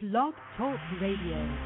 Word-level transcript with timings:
Blog 0.00 0.32
Talk 0.56 0.78
Radio. 1.02 1.56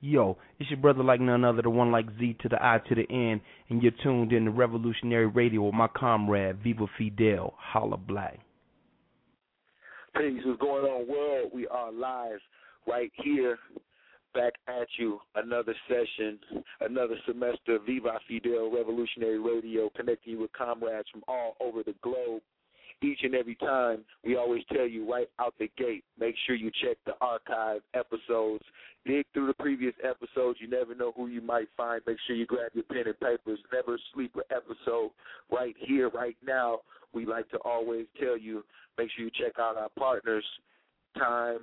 Yo, 0.00 0.38
it's 0.60 0.70
your 0.70 0.78
brother 0.78 1.02
like 1.02 1.20
none 1.20 1.44
other, 1.44 1.62
the 1.62 1.70
one 1.70 1.90
like 1.90 2.06
Z 2.20 2.36
to 2.40 2.48
the 2.48 2.56
I 2.64 2.78
to 2.88 2.94
the 2.94 3.04
N, 3.10 3.40
and 3.68 3.82
you're 3.82 3.90
tuned 4.04 4.32
in 4.32 4.44
to 4.44 4.52
Revolutionary 4.52 5.26
Radio 5.26 5.62
with 5.62 5.74
my 5.74 5.88
comrade 5.88 6.58
Viva 6.62 6.86
Fidel, 6.96 7.52
Holla 7.58 7.96
Black. 7.96 8.38
Peace, 10.16 10.40
what's 10.44 10.60
going 10.60 10.84
on, 10.84 11.08
world? 11.08 11.50
We 11.52 11.66
are 11.66 11.90
live 11.90 12.38
right 12.86 13.10
here, 13.24 13.58
back 14.34 14.52
at 14.68 14.86
you. 15.00 15.18
Another 15.34 15.74
session, 15.88 16.38
another 16.80 17.16
semester. 17.26 17.80
Viva 17.84 18.20
Fidel, 18.28 18.70
Revolutionary 18.72 19.40
Radio, 19.40 19.90
connecting 19.96 20.34
you 20.34 20.42
with 20.42 20.52
comrades 20.52 21.08
from 21.10 21.24
all 21.26 21.56
over 21.60 21.82
the 21.82 21.94
globe 22.02 22.42
each 23.02 23.20
and 23.22 23.34
every 23.34 23.54
time, 23.56 24.04
we 24.24 24.36
always 24.36 24.62
tell 24.72 24.86
you 24.86 25.10
right 25.10 25.28
out 25.38 25.54
the 25.58 25.70
gate, 25.76 26.04
make 26.18 26.34
sure 26.46 26.56
you 26.56 26.70
check 26.82 26.96
the 27.06 27.14
archive 27.20 27.80
episodes. 27.94 28.64
Dig 29.06 29.24
through 29.32 29.46
the 29.46 29.54
previous 29.54 29.94
episodes. 30.02 30.58
You 30.60 30.68
never 30.68 30.94
know 30.94 31.12
who 31.16 31.28
you 31.28 31.40
might 31.40 31.68
find. 31.76 32.02
Make 32.06 32.18
sure 32.26 32.36
you 32.36 32.46
grab 32.46 32.72
your 32.74 32.84
pen 32.84 33.04
and 33.06 33.18
papers. 33.20 33.58
Never 33.72 33.98
sleep 34.12 34.34
an 34.36 34.42
episode 34.50 35.10
right 35.50 35.74
here, 35.78 36.10
right 36.10 36.36
now. 36.44 36.80
We 37.12 37.24
like 37.24 37.48
to 37.50 37.58
always 37.58 38.06
tell 38.20 38.36
you, 38.36 38.64
make 38.98 39.08
sure 39.16 39.24
you 39.24 39.30
check 39.30 39.58
out 39.58 39.76
our 39.76 39.88
partners, 39.98 40.44
Time 41.16 41.60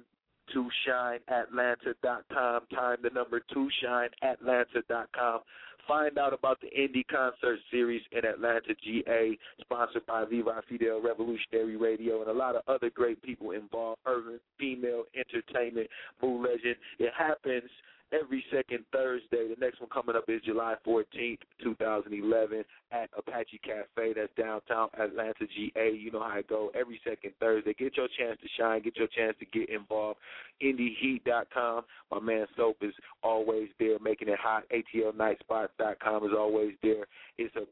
to 0.54 0.70
shine 0.86 1.20
atlanta.com 1.28 2.62
time 2.74 2.98
the 3.02 3.10
number 3.10 3.42
two 3.52 3.68
shine 3.82 4.10
atlanta.com 4.22 5.40
Find 5.88 6.18
out 6.18 6.34
about 6.34 6.60
the 6.62 6.68
indie 6.68 7.08
concert 7.08 7.60
series 7.70 8.02
in 8.12 8.26
Atlanta, 8.26 8.74
GA, 8.84 9.38
sponsored 9.62 10.06
by 10.06 10.26
Viva 10.26 10.62
Fidel 10.68 11.02
Revolutionary 11.02 11.78
Radio, 11.78 12.22
and 12.22 12.30
a 12.30 12.34
lot 12.34 12.56
of 12.56 12.64
other 12.68 12.90
great 12.90 13.22
people 13.22 13.52
involved. 13.52 14.00
Urban 14.08 14.40
Female 14.60 15.04
Entertainment, 15.16 15.88
Moo 16.22 16.42
Legend. 16.42 16.76
It 16.98 17.12
happens 17.16 17.70
every 18.12 18.44
second 18.52 18.86
Thursday. 18.92 19.48
The 19.48 19.56
next 19.60 19.80
one 19.80 19.90
coming 19.90 20.16
up 20.16 20.26
is 20.28 20.42
July 20.46 20.76
14th, 20.86 21.40
2011, 21.64 22.64
at 22.92 23.10
Apache 23.18 23.60
Cafe. 23.64 24.14
That's 24.14 24.32
downtown 24.38 24.90
Atlanta, 25.00 25.46
GA. 25.56 25.92
You 25.92 26.12
know 26.12 26.24
how 26.24 26.38
it 26.38 26.48
go. 26.48 26.72
Every 26.76 27.00
second 27.08 27.32
Thursday. 27.40 27.74
Get 27.78 27.98
your 27.98 28.08
chance 28.18 28.40
to 28.42 28.48
shine. 28.58 28.82
Get 28.82 28.98
your 28.98 29.08
chance 29.08 29.36
to 29.40 29.46
get 29.46 29.70
involved. 29.70 30.20
IndieHeat.com. 30.62 31.84
My 32.12 32.20
man 32.20 32.46
Soap 32.56 32.78
is 32.82 32.94
always 33.24 33.70
there, 33.80 33.98
making 34.00 34.30
it 34.30 34.40
hot. 34.40 34.64
ATLNightspots.com 34.72 36.26
is 36.26 36.32
always 36.38 36.74
there. 36.82 37.06
It's 37.38 37.56
a 37.56 37.64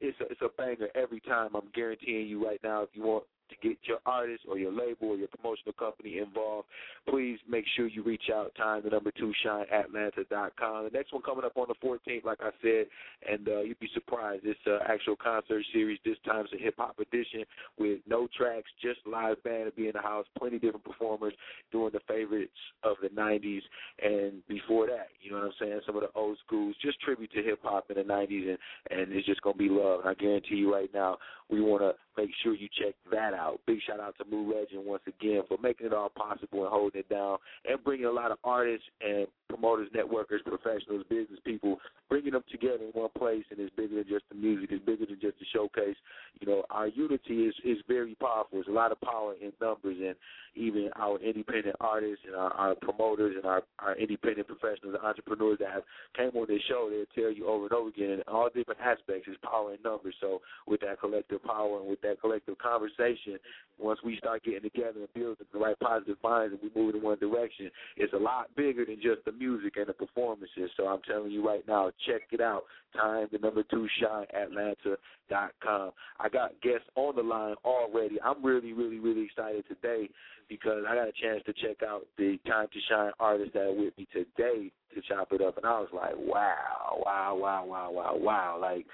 it's 0.00 0.18
a, 0.20 0.24
it's 0.30 0.42
a 0.42 0.48
banger 0.56 0.88
every 0.94 1.18
time. 1.20 1.50
I'm 1.54 1.70
guaranteeing 1.74 2.28
you 2.28 2.44
right 2.44 2.60
now. 2.62 2.82
If 2.82 2.90
you 2.92 3.02
want 3.02 3.24
to 3.48 3.68
get 3.68 3.76
your 3.84 3.98
artist 4.06 4.44
or 4.48 4.58
your 4.58 4.72
label 4.72 5.10
or 5.10 5.16
your 5.16 5.28
promotional 5.28 5.72
company 5.72 6.18
involved, 6.18 6.68
please 7.08 7.38
make 7.48 7.64
sure 7.76 7.86
you 7.86 8.02
reach 8.02 8.30
out. 8.32 8.54
Time 8.56 8.82
the 8.84 8.90
number 8.90 9.10
two 9.10 9.32
shine 9.44 9.66
atlanta.com. 9.72 10.84
The 10.84 10.90
next 10.92 11.12
one 11.12 11.22
coming 11.22 11.44
up 11.44 11.56
on 11.56 11.66
the 11.68 11.86
14th, 11.86 12.24
like 12.24 12.38
I 12.40 12.50
said, 12.62 12.86
and 13.30 13.48
uh, 13.48 13.60
you'd 13.60 13.80
be 13.80 13.88
surprised. 13.94 14.44
It's 14.44 14.58
an 14.66 14.80
actual 14.86 15.16
concert 15.16 15.64
series. 15.72 15.98
This 16.04 16.16
time 16.24 16.44
it's 16.44 16.52
a 16.52 16.62
hip 16.62 16.74
hop 16.78 16.98
edition 16.98 17.44
with 17.78 18.00
no 18.06 18.28
tracks, 18.36 18.70
just 18.82 19.00
live 19.06 19.42
band 19.42 19.70
to 19.70 19.76
be 19.76 19.86
in 19.86 19.92
the 19.94 20.02
house. 20.02 20.26
Plenty 20.38 20.58
different 20.58 20.84
performers 20.84 21.34
doing 21.72 21.90
the 21.92 22.00
favorites 22.08 22.52
of 22.82 22.96
the 23.02 23.08
90s 23.08 23.62
and 24.02 24.46
before 24.48 24.86
that. 24.86 25.08
You 25.20 25.32
know 25.32 25.38
what 25.38 25.46
I'm 25.46 25.52
saying? 25.60 25.80
Some 25.86 25.96
of 25.96 26.02
the 26.02 26.10
old 26.14 26.38
schools, 26.46 26.74
just 26.82 27.00
tribute 27.00 27.32
to 27.32 27.42
hip 27.42 27.60
hop 27.62 27.90
in 27.90 27.96
the 27.96 28.02
90s, 28.02 28.48
and 28.48 28.58
and 28.90 29.12
it's 29.12 29.26
just 29.26 29.42
gonna 29.42 29.56
be 29.56 29.68
love. 29.68 30.00
And 30.00 30.08
I 30.08 30.14
guarantee 30.14 30.56
you 30.56 30.72
right 30.72 30.90
now, 30.92 31.18
we 31.50 31.60
want 31.60 31.82
to 31.82 31.94
make 32.16 32.30
sure 32.42 32.54
you 32.54 32.68
check 32.80 32.94
that 33.10 33.32
out. 33.32 33.60
Big 33.66 33.78
shout 33.86 34.00
out 34.00 34.14
to 34.18 34.24
Moo 34.30 34.52
Legend 34.52 34.84
once 34.84 35.02
again 35.06 35.42
for 35.48 35.56
making 35.62 35.86
it 35.86 35.94
all 35.94 36.10
possible 36.10 36.62
and 36.62 36.68
holding 36.68 37.00
it 37.00 37.08
down 37.08 37.38
and 37.64 37.82
bringing 37.84 38.06
a 38.06 38.12
lot 38.12 38.30
of 38.30 38.38
artists 38.44 38.84
and 39.00 39.26
promoters, 39.48 39.88
networkers, 39.94 40.44
professionals, 40.44 41.04
business 41.08 41.38
people, 41.44 41.78
bringing 42.08 42.32
them 42.32 42.44
together 42.50 42.84
in 42.84 42.90
one 42.92 43.10
place. 43.16 43.44
And 43.50 43.58
it's 43.60 43.74
bigger 43.76 43.94
than 43.94 44.04
just 44.08 44.24
the 44.28 44.34
music. 44.34 44.70
It's 44.72 44.84
bigger 44.84 45.06
than 45.06 45.18
just 45.20 45.38
the 45.38 45.46
showcase. 45.54 45.96
You 46.40 46.46
know, 46.46 46.64
our 46.70 46.88
unity 46.88 47.44
is 47.44 47.54
is 47.64 47.78
very 47.88 48.14
powerful. 48.16 48.58
There's 48.58 48.68
a 48.68 48.72
lot 48.72 48.92
of 48.92 49.00
power 49.00 49.34
in 49.40 49.52
numbers, 49.60 49.96
and 50.00 50.14
even 50.54 50.90
our 50.96 51.18
independent 51.18 51.76
artists 51.80 52.24
and 52.26 52.34
our, 52.36 52.52
our 52.52 52.74
promoters 52.74 53.36
and 53.36 53.46
our 53.46 53.62
our 53.78 53.96
independent 53.96 54.46
professionals 54.46 54.94
and 54.94 55.04
entrepreneurs 55.04 55.58
that 55.60 55.70
have 55.70 55.82
came 56.16 56.38
on 56.38 56.46
this 56.48 56.62
show, 56.68 56.90
they'll 56.90 57.06
tell 57.14 57.32
you 57.32 57.46
over 57.46 57.64
and 57.64 57.72
over 57.72 57.88
again 57.88 58.10
in 58.10 58.22
all 58.28 58.48
different 58.54 58.80
aspects 58.80 59.28
is 59.28 59.36
power 59.42 59.72
in 59.74 59.78
numbers. 59.82 60.14
So 60.20 60.40
with 60.66 60.80
that 60.80 61.00
collective 61.00 61.37
power 61.38 61.80
and 61.80 61.88
with 61.88 62.00
that 62.02 62.20
collective 62.20 62.58
conversation, 62.58 63.38
once 63.78 64.00
we 64.04 64.16
start 64.18 64.42
getting 64.44 64.62
together 64.62 65.00
and 65.00 65.14
building 65.14 65.46
the 65.52 65.58
right 65.58 65.78
positive 65.78 66.16
minds 66.22 66.54
and 66.54 66.62
we 66.62 66.82
move 66.82 66.94
in 66.94 67.02
one 67.02 67.18
direction, 67.18 67.70
it's 67.96 68.12
a 68.12 68.16
lot 68.16 68.54
bigger 68.56 68.84
than 68.84 68.96
just 68.96 69.24
the 69.24 69.32
music 69.32 69.74
and 69.76 69.86
the 69.86 69.92
performances. 69.92 70.70
So 70.76 70.86
I'm 70.86 71.00
telling 71.08 71.30
you 71.30 71.46
right 71.46 71.66
now, 71.66 71.90
check 72.06 72.22
it 72.32 72.40
out. 72.40 72.62
Time 72.96 73.28
the 73.30 73.38
number 73.38 73.62
two 73.62 73.86
shine 74.00 74.26
Atlanta.com. 74.34 75.90
I 76.18 76.28
got 76.28 76.60
guests 76.62 76.88
on 76.96 77.16
the 77.16 77.22
line 77.22 77.54
already. 77.64 78.20
I'm 78.22 78.44
really, 78.44 78.72
really, 78.72 78.98
really 78.98 79.24
excited 79.24 79.64
today 79.68 80.08
because 80.48 80.84
I 80.88 80.94
got 80.94 81.08
a 81.08 81.12
chance 81.12 81.42
to 81.46 81.52
check 81.52 81.82
out 81.86 82.06
the 82.16 82.38
Time 82.46 82.66
to 82.72 82.80
Shine 82.88 83.12
artists 83.20 83.52
that 83.52 83.64
are 83.64 83.72
with 83.72 83.96
me 83.98 84.08
today 84.12 84.72
to 84.94 85.02
chop 85.06 85.32
it 85.32 85.42
up, 85.42 85.58
and 85.58 85.66
I 85.66 85.78
was 85.78 85.90
like, 85.92 86.14
wow, 86.16 87.02
wow, 87.04 87.36
wow, 87.38 87.64
wow, 87.64 87.90
wow, 87.90 88.16
wow, 88.16 88.58
like. 88.60 88.86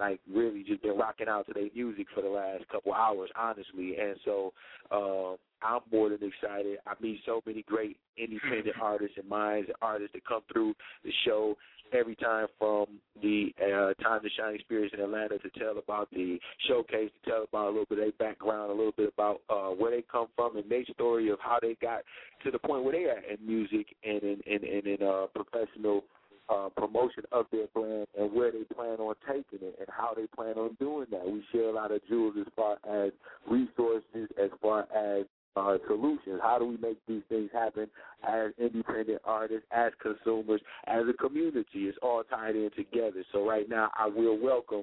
Like 0.00 0.20
really, 0.32 0.64
just 0.64 0.82
been 0.82 0.96
rocking 0.96 1.28
out 1.28 1.46
to 1.46 1.52
their 1.52 1.68
music 1.74 2.06
for 2.14 2.22
the 2.22 2.28
last 2.28 2.66
couple 2.72 2.94
hours, 2.94 3.30
honestly, 3.38 3.96
and 4.00 4.16
so 4.24 4.52
uh, 4.90 5.32
I'm 5.62 5.82
more 5.92 6.08
than 6.08 6.20
excited. 6.22 6.78
I 6.86 6.94
meet 7.00 7.20
so 7.26 7.42
many 7.46 7.62
great 7.62 7.98
independent 8.16 8.76
artists 8.82 9.18
and 9.18 9.28
minds 9.28 9.68
and 9.68 9.76
artists 9.82 10.14
that 10.14 10.24
come 10.24 10.40
through 10.50 10.74
the 11.04 11.12
show 11.26 11.56
every 11.92 12.16
time 12.16 12.46
from 12.58 12.86
the 13.20 13.52
uh, 13.58 14.02
Time 14.02 14.22
to 14.22 14.28
Shine 14.38 14.54
experience 14.54 14.92
in 14.96 15.00
Atlanta 15.00 15.38
to 15.38 15.50
tell 15.58 15.78
about 15.78 16.08
the 16.12 16.38
showcase, 16.68 17.10
to 17.24 17.30
tell 17.30 17.44
about 17.44 17.66
a 17.66 17.70
little 17.70 17.86
bit 17.88 17.98
of 17.98 18.04
their 18.04 18.28
background, 18.28 18.70
a 18.70 18.74
little 18.74 18.94
bit 18.96 19.12
about 19.12 19.40
uh, 19.50 19.70
where 19.70 19.90
they 19.90 20.04
come 20.10 20.26
from 20.36 20.56
and 20.56 20.70
their 20.70 20.84
story 20.94 21.30
of 21.30 21.38
how 21.40 21.58
they 21.60 21.76
got 21.80 22.02
to 22.44 22.50
the 22.50 22.58
point 22.58 22.84
where 22.84 22.92
they 22.92 23.04
are 23.04 23.20
in 23.30 23.44
music 23.46 23.86
and 24.04 24.22
in 24.22 24.40
in, 24.46 24.64
in, 24.64 24.86
in 24.86 25.06
uh, 25.06 25.26
professional 25.34 26.04
uh, 26.50 26.68
promotion 26.76 27.24
of 27.32 27.46
their 27.52 27.66
brand 27.68 28.06
and 28.18 28.32
where 28.32 28.50
they 28.50 28.64
plan 28.74 28.98
on 28.98 29.14
taking 29.26 29.66
it 29.66 29.76
and 29.78 29.88
how 29.88 30.12
they 30.14 30.26
plan 30.34 30.54
on 30.56 30.76
doing 30.80 31.06
that. 31.10 31.24
We 31.24 31.44
share 31.52 31.68
a 31.68 31.72
lot 31.72 31.92
of 31.92 32.00
jewels 32.08 32.34
as 32.40 32.46
far 32.56 32.76
as 32.88 33.12
resources, 33.48 34.28
as 34.42 34.50
far 34.60 34.80
as 34.94 35.26
uh, 35.56 35.78
solutions. 35.86 36.40
How 36.42 36.58
do 36.58 36.66
we 36.66 36.76
make 36.76 36.98
these 37.06 37.22
things 37.28 37.50
happen 37.52 37.88
as 38.26 38.52
independent 38.58 39.20
artists, 39.24 39.66
as 39.70 39.92
consumers, 40.00 40.60
as 40.86 41.02
a 41.08 41.12
community? 41.12 41.66
It's 41.74 41.98
all 42.02 42.22
tied 42.24 42.56
in 42.56 42.70
together. 42.76 43.24
So 43.32 43.46
right 43.46 43.68
now, 43.68 43.90
I 43.96 44.06
will 44.06 44.40
welcome 44.40 44.82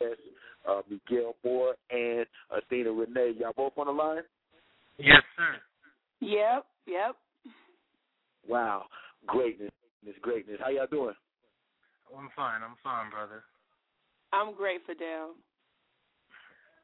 yes, 0.00 0.16
uh, 0.68 0.82
Megail 0.90 1.32
Moore 1.44 1.74
and 1.90 2.26
Athena 2.50 2.92
Renee. 2.92 3.34
Y'all 3.38 3.52
both 3.56 3.72
on 3.76 3.86
the 3.86 3.92
line? 3.92 4.22
Yes, 4.98 5.22
sir. 5.36 5.56
Yep, 6.20 6.66
yep. 6.86 7.16
Wow, 8.48 8.84
greatness, 9.26 9.70
greatness, 10.04 10.20
greatness. 10.22 10.60
How 10.60 10.70
y'all 10.70 10.86
doing? 10.86 11.14
I'm 12.16 12.28
fine. 12.34 12.62
I'm 12.62 12.76
fine, 12.82 13.10
brother. 13.10 13.42
I'm 14.32 14.54
great, 14.54 14.80
Fidel. 14.86 15.34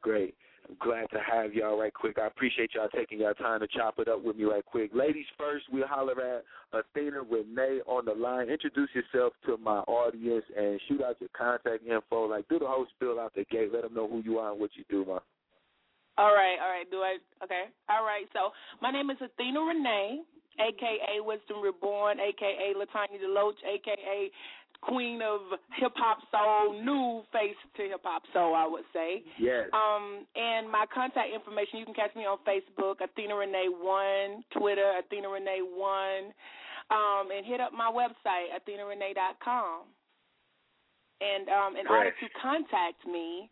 Great. 0.01 0.35
I'm 0.67 0.75
glad 0.79 1.07
to 1.11 1.19
have 1.19 1.53
y'all 1.53 1.79
right 1.79 1.93
quick. 1.93 2.17
I 2.19 2.25
appreciate 2.25 2.71
y'all 2.73 2.89
taking 2.95 3.19
y'all 3.19 3.35
time 3.35 3.59
to 3.59 3.67
chop 3.67 3.99
it 3.99 4.07
up 4.07 4.23
with 4.23 4.35
me 4.35 4.45
right 4.45 4.65
quick. 4.65 4.91
Ladies 4.95 5.25
first, 5.37 5.65
we'll 5.71 5.87
holler 5.87 6.15
at 6.19 6.43
Athena 6.73 7.21
Renee 7.21 7.81
on 7.85 8.05
the 8.05 8.13
line. 8.13 8.49
Introduce 8.49 8.89
yourself 8.93 9.33
to 9.45 9.57
my 9.57 9.79
audience 9.81 10.45
and 10.57 10.79
shoot 10.87 11.03
out 11.03 11.17
your 11.19 11.29
contact 11.37 11.85
info. 11.85 12.27
Like, 12.27 12.47
do 12.47 12.57
the 12.57 12.65
whole 12.65 12.87
spill 12.95 13.19
out 13.19 13.33
the 13.35 13.45
gate. 13.51 13.69
Let 13.73 13.83
them 13.83 13.93
know 13.93 14.07
who 14.07 14.21
you 14.23 14.39
are 14.39 14.51
and 14.51 14.59
what 14.59 14.71
you 14.75 14.83
do, 14.89 15.05
man. 15.05 15.19
All 16.17 16.33
right, 16.33 16.57
all 16.61 16.69
right. 16.69 16.89
Do 16.89 16.97
I? 17.03 17.17
Okay. 17.43 17.65
All 17.89 18.03
right. 18.03 18.25
So 18.33 18.51
my 18.81 18.91
name 18.91 19.09
is 19.09 19.17
Athena 19.19 19.59
Renee, 19.59 20.21
aka 20.59 21.19
Wisdom 21.19 21.61
Reborn, 21.61 22.19
aka 22.19 22.73
Latanya 22.75 23.19
Deloach, 23.19 23.59
aka 23.67 24.31
queen 24.81 25.21
of 25.21 25.41
hip 25.77 25.91
hop 25.95 26.19
soul, 26.31 26.81
new 26.81 27.23
face 27.33 27.57
to 27.75 27.83
hip 27.83 28.01
hop 28.03 28.23
soul, 28.33 28.55
I 28.55 28.67
would 28.67 28.85
say. 28.93 29.23
Yes. 29.39 29.67
Um, 29.73 30.25
and 30.35 30.71
my 30.71 30.85
contact 30.93 31.33
information, 31.33 31.79
you 31.79 31.85
can 31.85 31.95
catch 31.95 32.15
me 32.15 32.23
on 32.23 32.37
Facebook, 32.47 33.01
Athena 33.03 33.35
Renee 33.35 33.69
One, 33.69 34.43
Twitter, 34.55 34.93
Athena 34.99 35.29
Renee 35.29 35.61
One, 35.63 36.31
um, 36.91 37.31
and 37.35 37.45
hit 37.45 37.59
up 37.59 37.73
my 37.73 37.91
website, 37.91 38.53
AthenaRenee.com. 38.53 39.81
And 41.21 41.47
um, 41.49 41.77
in 41.77 41.87
order 41.87 42.11
to 42.11 42.27
contact 42.41 43.07
me, 43.07 43.49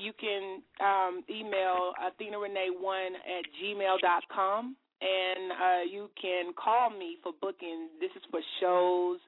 you 0.00 0.12
can 0.18 0.62
um, 0.80 1.22
email 1.28 1.92
AthenaRenee1 2.00 3.06
at 3.14 3.44
gmail.com 3.60 4.76
and 5.00 5.52
uh, 5.52 5.82
you 5.90 6.10
can 6.20 6.52
call 6.52 6.90
me 6.90 7.16
for 7.22 7.32
booking. 7.40 7.88
This 8.00 8.10
is 8.16 8.22
for 8.30 8.40
shows, 8.60 9.18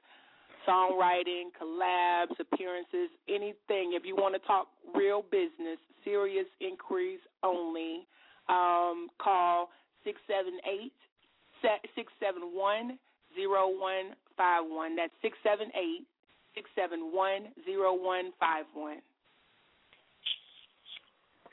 songwriting, 0.67 1.49
collabs, 1.59 2.39
appearances, 2.39 3.09
anything. 3.27 3.93
If 3.93 4.03
you 4.05 4.15
want 4.15 4.35
to 4.35 4.47
talk 4.47 4.67
real 4.95 5.23
business, 5.31 5.77
serious 6.03 6.45
inquiries 6.59 7.19
only, 7.43 8.05
um, 8.49 9.09
call 9.21 9.69
678 10.03 10.91
671 11.61 12.97
0151. 13.33 14.95
That's 14.95 15.13
678 15.21 16.05
671 16.53 17.49
0151. 17.65 19.01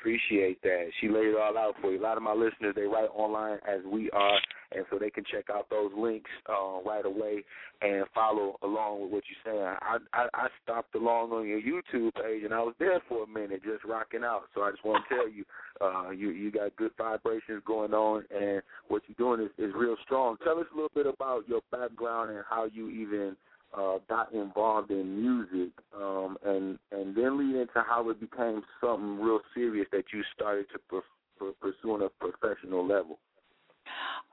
Appreciate 0.00 0.62
that. 0.62 0.87
She 0.99 1.08
laid 1.11 1.26
it 1.26 1.37
all 1.37 1.58
out 1.58 1.75
for 1.82 1.93
you. 1.93 2.00
A 2.00 2.02
lot 2.02 2.17
of 2.17 2.23
my 2.23 2.32
listeners, 2.32 2.75
they 2.75 2.85
write 2.85 3.11
online 3.12 3.58
as 3.69 3.81
we 3.85 4.11
are, 4.12 4.41
and 4.73 4.87
so 4.91 4.99
they 4.99 5.11
can 5.11 5.25
check 5.31 5.50
out 5.52 5.69
those 5.69 5.91
links 5.94 6.31
uh, 6.49 6.81
right 6.87 7.05
away 7.05 7.44
and 7.82 8.06
follow 8.14 8.56
along 8.62 9.02
with 9.02 9.11
what 9.12 9.25
you're 9.29 9.55
saying. 9.55 9.76
I, 9.82 9.99
I 10.14 10.26
I 10.32 10.49
stopped 10.64 10.94
along 10.94 11.32
on 11.32 11.47
your 11.47 11.61
YouTube 11.61 12.14
page, 12.14 12.44
and 12.44 12.55
I 12.55 12.61
was 12.61 12.75
there 12.79 13.00
for 13.11 13.25
a 13.25 13.26
minute, 13.26 13.62
just 13.62 13.85
rocking 13.85 14.25
out. 14.25 14.44
So 14.55 14.62
I 14.62 14.70
just 14.70 14.85
want 14.87 15.05
to 15.06 15.14
tell 15.14 15.29
you, 15.29 15.44
uh, 15.82 16.11
you 16.11 16.31
you 16.31 16.50
got 16.50 16.75
good 16.76 16.93
vibrations 16.96 17.62
going 17.67 17.93
on, 17.93 18.25
and 18.35 18.62
what 18.88 19.03
you're 19.06 19.37
doing 19.37 19.46
is, 19.46 19.53
is 19.62 19.75
real 19.76 19.96
strong. 20.05 20.38
Tell 20.43 20.58
us 20.58 20.67
a 20.73 20.75
little 20.75 20.93
bit 20.94 21.06
about 21.06 21.46
your 21.46 21.61
background 21.70 22.31
and 22.31 22.44
how 22.49 22.64
you 22.73 22.88
even 22.88 23.37
uh, 23.76 23.99
got 24.08 24.32
involved 24.32 24.90
in 24.90 25.22
music, 25.22 25.72
um, 25.94 26.37
and 26.44 26.78
and 26.93 27.14
then 27.14 27.38
lead 27.38 27.61
into 27.61 27.84
how 27.87 28.08
it 28.11 28.20
became 28.20 28.62
something 28.81 29.20
real 29.20 29.40
serious 29.55 29.87
that 29.93 30.05
you 30.12 30.22
started 30.34 30.67
to 30.72 30.78
per- 30.88 31.52
pursue 31.61 31.94
on 31.94 32.02
a 32.02 32.08
professional 32.08 32.87
level. 32.87 33.19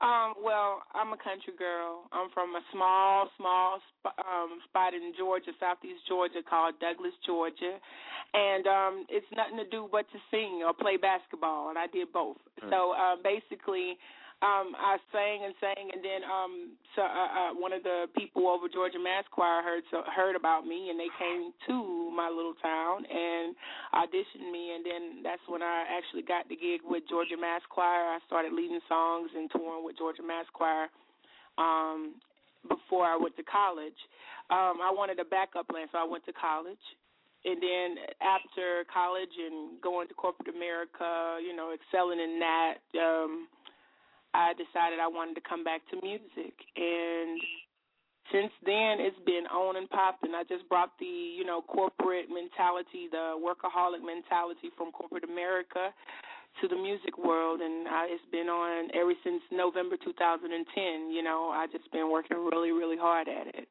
Um, 0.00 0.34
well, 0.38 0.82
I'm 0.94 1.10
a 1.10 1.18
country 1.18 1.54
girl. 1.58 2.06
I'm 2.12 2.30
from 2.30 2.54
a 2.54 2.62
small, 2.70 3.28
small 3.36 3.82
sp- 3.82 4.14
um, 4.22 4.62
spot 4.70 4.94
in 4.94 5.12
Georgia, 5.18 5.50
southeast 5.58 6.06
Georgia, 6.06 6.38
called 6.48 6.78
Douglas, 6.78 7.14
Georgia, 7.26 7.82
and 8.34 8.66
um, 8.66 9.06
it's 9.08 9.26
nothing 9.34 9.58
to 9.58 9.66
do 9.66 9.88
but 9.90 10.06
to 10.12 10.18
sing 10.30 10.62
or 10.64 10.72
play 10.72 10.96
basketball, 10.96 11.70
and 11.70 11.78
I 11.78 11.88
did 11.88 12.12
both. 12.12 12.38
Mm. 12.62 12.70
So 12.70 12.94
uh, 12.94 13.16
basically, 13.22 13.98
um 14.38 14.70
I 14.78 15.02
sang 15.10 15.42
and 15.42 15.54
sang 15.58 15.90
and 15.90 15.98
then 15.98 16.22
um 16.22 16.54
so 16.94 17.02
uh, 17.02 17.30
uh 17.34 17.52
one 17.58 17.72
of 17.74 17.82
the 17.82 18.06
people 18.14 18.46
over 18.46 18.70
Georgia 18.70 18.98
Mass 19.02 19.26
Choir 19.34 19.62
heard 19.66 19.82
so 19.90 20.06
heard 20.06 20.36
about 20.36 20.62
me 20.62 20.90
and 20.90 20.98
they 20.98 21.10
came 21.18 21.50
to 21.66 22.10
my 22.14 22.30
little 22.30 22.54
town 22.62 23.02
and 23.02 23.58
auditioned 23.98 24.46
me 24.54 24.78
and 24.78 24.86
then 24.86 25.02
that's 25.26 25.42
when 25.50 25.62
I 25.62 25.90
actually 25.90 26.22
got 26.22 26.46
the 26.46 26.54
gig 26.54 26.86
with 26.86 27.02
Georgia 27.10 27.34
Mass 27.34 27.62
Choir. 27.68 28.14
I 28.14 28.18
started 28.26 28.52
leading 28.54 28.78
songs 28.86 29.30
and 29.34 29.50
touring 29.50 29.82
with 29.82 29.98
Georgia 29.98 30.22
Mass 30.22 30.46
Choir 30.54 30.86
um 31.58 32.14
before 32.70 33.06
I 33.06 33.18
went 33.18 33.34
to 33.38 33.42
college. 33.42 33.98
Um 34.54 34.78
I 34.78 34.94
wanted 34.94 35.18
a 35.18 35.26
backup 35.26 35.66
plan 35.66 35.90
so 35.90 35.98
I 35.98 36.06
went 36.06 36.22
to 36.30 36.32
college 36.32 36.82
and 37.44 37.58
then 37.62 37.88
after 38.22 38.86
college 38.92 39.34
and 39.34 39.80
going 39.80 40.06
to 40.08 40.14
corporate 40.14 40.54
America, 40.54 41.38
you 41.42 41.54
know, 41.54 41.74
excelling 41.74 42.18
in 42.18 42.38
that, 42.38 42.78
um 42.98 43.46
I 44.38 44.54
decided 44.54 45.02
I 45.02 45.10
wanted 45.10 45.34
to 45.34 45.42
come 45.42 45.66
back 45.66 45.82
to 45.90 45.98
music 45.98 46.54
and 46.78 47.42
since 48.30 48.54
then 48.62 49.02
it's 49.02 49.18
been 49.26 49.50
on 49.50 49.74
and 49.74 49.90
popping. 49.90 50.30
I 50.36 50.44
just 50.46 50.68
brought 50.68 50.94
the, 51.00 51.10
you 51.10 51.44
know, 51.44 51.62
corporate 51.62 52.30
mentality, 52.30 53.10
the 53.10 53.34
workaholic 53.34 54.04
mentality 54.04 54.70
from 54.78 54.92
corporate 54.92 55.24
America 55.24 55.90
to 56.62 56.68
the 56.68 56.76
music 56.78 57.18
world 57.18 57.60
and 57.60 57.88
I, 57.88 58.06
it's 58.14 58.22
been 58.30 58.46
on 58.46 58.94
ever 58.94 59.12
since 59.24 59.42
November 59.50 59.96
2010, 59.98 61.10
you 61.10 61.22
know. 61.26 61.50
I 61.50 61.66
just 61.72 61.90
been 61.90 62.10
working 62.10 62.38
really 62.38 62.70
really 62.70 62.96
hard 62.96 63.26
at 63.26 63.50
it. 63.50 63.66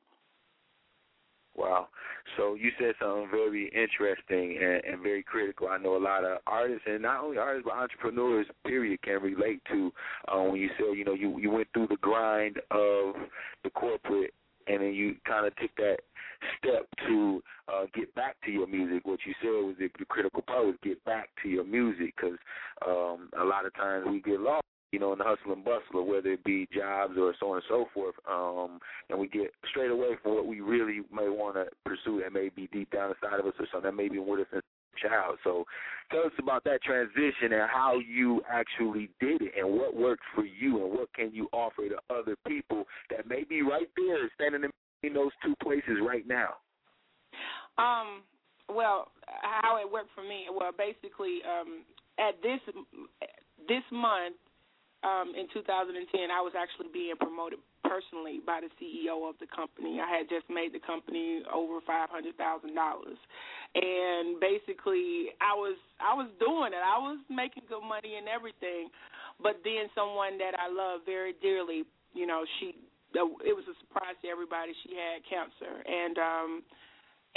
Wow. 1.58 1.88
So 2.36 2.54
you 2.54 2.70
said 2.80 2.94
something 3.02 3.30
very 3.32 3.68
interesting 3.70 4.60
and, 4.62 4.84
and 4.86 5.02
very 5.02 5.24
critical. 5.24 5.70
I 5.70 5.80
know 5.80 5.98
a 5.98 5.98
lot 5.98 6.24
of 6.24 6.38
artists, 6.46 6.84
and 6.86 7.02
not 7.02 7.24
only 7.24 7.38
artists, 7.40 7.68
but 7.68 7.76
entrepreneurs, 7.76 8.46
period, 8.64 9.02
can 9.02 9.22
relate 9.24 9.62
to 9.72 9.92
uh, 10.28 10.44
when 10.44 10.62
you 10.62 10.70
say, 10.78 10.96
you 10.96 11.04
know, 11.04 11.16
you 11.16 11.40
you 11.40 11.50
went 11.50 11.68
through 11.74 11.88
the 11.88 11.98
grind 11.98 12.58
of 12.70 13.16
the 13.64 13.72
corporate, 13.72 14.34
and 14.68 14.82
then 14.82 14.94
you 14.94 15.16
kind 15.26 15.48
of 15.48 15.56
took 15.56 15.72
that 15.78 15.98
step 16.60 16.88
to 17.08 17.42
uh, 17.74 17.86
get 17.96 18.14
back 18.14 18.36
to 18.46 18.52
your 18.52 18.68
music. 18.68 19.04
What 19.06 19.20
you 19.26 19.34
said 19.42 19.50
was 19.50 19.76
the, 19.80 19.90
the 19.98 20.06
critical 20.06 20.44
part 20.44 20.66
was 20.66 20.76
get 20.84 21.04
back 21.06 21.30
to 21.42 21.50
your 21.50 21.64
music, 21.64 22.14
because 22.16 22.38
um, 22.86 23.30
a 23.40 23.44
lot 23.44 23.66
of 23.66 23.74
times 23.74 24.06
we 24.08 24.22
get 24.22 24.40
lost 24.40 24.64
you 24.92 25.00
know, 25.00 25.12
in 25.12 25.20
the 25.20 25.26
hustle 25.26 25.54
and 25.54 25.66
bustle, 25.66 26.06
whether 26.06 26.32
it 26.32 26.44
be 26.44 26.68
jobs 26.74 27.14
or 27.18 27.34
so 27.40 27.52
on 27.52 27.56
and 27.58 27.64
so 27.68 27.86
forth. 27.94 28.16
Um, 28.30 28.80
and 29.10 29.20
we 29.20 29.28
get 29.28 29.52
straight 29.70 29.92
away 29.92 30.12
from 30.22 30.36
what 30.36 30.48
we 30.48 30.62
really 30.62 31.02
may 31.12 31.30
want 31.30 31.56
to 31.56 31.66
pursue 31.86 32.22
that 32.24 32.34
may 32.34 32.50
be 32.50 32.70
deep 32.72 32.92
down 32.92 33.12
inside 33.12 33.40
of 33.40 33.46
us 33.46 33.54
or 33.60 33.68
something 33.72 33.90
that 33.92 33.96
may 33.96 34.08
be 34.08 34.20
with 34.20 34.42
us 34.42 34.48
a 34.54 35.08
child. 35.08 35.38
So 35.44 35.66
tell 36.12 36.22
us 36.22 36.32
about 36.40 36.64
that 36.64 36.82
transition 36.84 37.54
and 37.54 37.70
how 37.70 38.00
you 38.00 38.42
actually 38.50 39.10
did 39.20 39.42
it 39.42 39.54
and 39.58 39.70
what 39.70 39.96
worked 39.96 40.24
for 40.34 40.46
you 40.46 40.84
and 40.86 40.94
what 40.94 41.14
can 41.14 41.34
you 41.34 41.50
offer 41.52 41.90
to 41.90 41.98
other 42.10 42.36
people 42.48 42.86
that 43.10 43.28
may 43.28 43.44
be 43.44 43.62
right 43.62 43.90
there 43.96 44.30
standing 44.36 44.70
in 45.04 45.14
those 45.14 45.32
two 45.44 45.54
places 45.62 45.98
right 46.06 46.26
now. 46.28 46.56
Um, 47.78 48.24
well, 48.70 49.12
how 49.28 49.78
it 49.78 49.92
worked 49.92 50.10
for 50.16 50.24
me, 50.24 50.46
well, 50.52 50.72
basically, 50.76 51.40
um, 51.46 51.84
at 52.20 52.42
this 52.42 52.60
this 53.68 53.84
month, 53.92 54.36
um, 55.08 55.32
in 55.32 55.48
2010, 55.56 55.96
I 56.28 56.44
was 56.44 56.52
actually 56.52 56.92
being 56.92 57.16
promoted 57.16 57.64
personally 57.88 58.44
by 58.44 58.60
the 58.60 58.68
CEO 58.76 59.24
of 59.24 59.40
the 59.40 59.48
company. 59.48 60.04
I 60.04 60.10
had 60.12 60.28
just 60.28 60.44
made 60.52 60.76
the 60.76 60.84
company 60.84 61.48
over 61.48 61.80
five 61.88 62.12
hundred 62.12 62.36
thousand 62.36 62.76
dollars, 62.76 63.16
and 63.76 64.36
basically, 64.44 65.32
I 65.40 65.56
was 65.56 65.80
I 66.04 66.12
was 66.12 66.28
doing 66.44 66.76
it. 66.76 66.84
I 66.84 67.00
was 67.00 67.24
making 67.32 67.72
good 67.72 67.88
money 67.88 68.20
and 68.20 68.28
everything, 68.28 68.92
but 69.40 69.64
then 69.64 69.88
someone 69.96 70.36
that 70.44 70.60
I 70.60 70.68
love 70.68 71.08
very 71.08 71.32
dearly, 71.40 71.88
you 72.12 72.28
know, 72.28 72.44
she 72.60 72.76
it 73.16 73.56
was 73.56 73.66
a 73.72 73.76
surprise 73.88 74.20
to 74.22 74.28
everybody. 74.28 74.76
She 74.84 74.92
had 74.92 75.24
cancer, 75.24 75.72
and 75.88 76.16
um, 76.20 76.52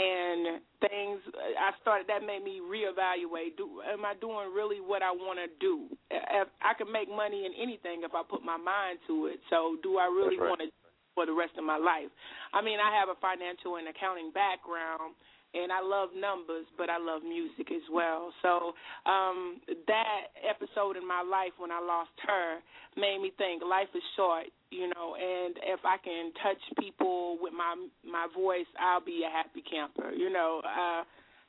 and 0.01 0.65
things 0.81 1.21
I 1.37 1.77
started 1.85 2.09
that 2.09 2.25
made 2.25 2.41
me 2.41 2.65
reevaluate. 2.65 3.61
Do 3.61 3.85
am 3.85 4.09
I 4.09 4.17
doing 4.17 4.49
really 4.57 4.81
what 4.81 5.05
I 5.05 5.13
want 5.13 5.37
to 5.37 5.49
do? 5.61 5.93
If 6.09 6.49
I 6.65 6.73
can 6.73 6.89
make 6.89 7.13
money 7.13 7.45
in 7.45 7.53
anything 7.53 8.01
if 8.01 8.17
I 8.17 8.25
put 8.25 8.41
my 8.41 8.57
mind 8.57 8.99
to 9.09 9.29
it. 9.29 9.45
So 9.53 9.77
do 9.85 10.01
I 10.01 10.09
really 10.09 10.41
right. 10.41 10.49
want 10.49 10.61
to 10.65 10.73
for 11.13 11.27
the 11.27 11.37
rest 11.37 11.53
of 11.61 11.65
my 11.69 11.77
life? 11.77 12.09
I 12.57 12.65
mean, 12.65 12.81
I 12.81 12.89
have 12.97 13.13
a 13.13 13.19
financial 13.21 13.77
and 13.77 13.93
accounting 13.93 14.33
background 14.33 15.13
and 15.55 15.73
I 15.73 15.81
love 15.81 16.11
numbers, 16.15 16.67
but 16.79 16.89
I 16.89 16.99
love 16.99 17.23
music 17.23 17.71
as 17.73 17.83
well. 17.91 18.33
So 18.43 18.75
um 19.07 19.61
that 19.87 20.31
episode 20.49 20.97
in 20.97 21.07
my 21.07 21.23
life 21.23 21.53
when 21.59 21.71
I 21.71 21.81
lost 21.81 22.15
her 22.27 22.59
made 22.97 23.19
me 23.21 23.33
think 23.39 23.63
life 23.63 23.91
is 23.95 24.03
short, 24.17 24.47
you 24.71 24.89
know, 24.95 25.17
and 25.19 25.57
if 25.63 25.81
I 25.85 25.97
can 26.03 26.33
touch 26.43 26.63
people 26.79 27.39
with 27.41 27.53
my 27.53 27.75
my 28.05 28.27
voice, 28.35 28.69
I'll 28.79 29.05
be 29.05 29.25
a 29.27 29.31
happy 29.31 29.63
camper, 29.63 30.11
you 30.13 30.31
know. 30.31 30.63
Uh 30.65 31.05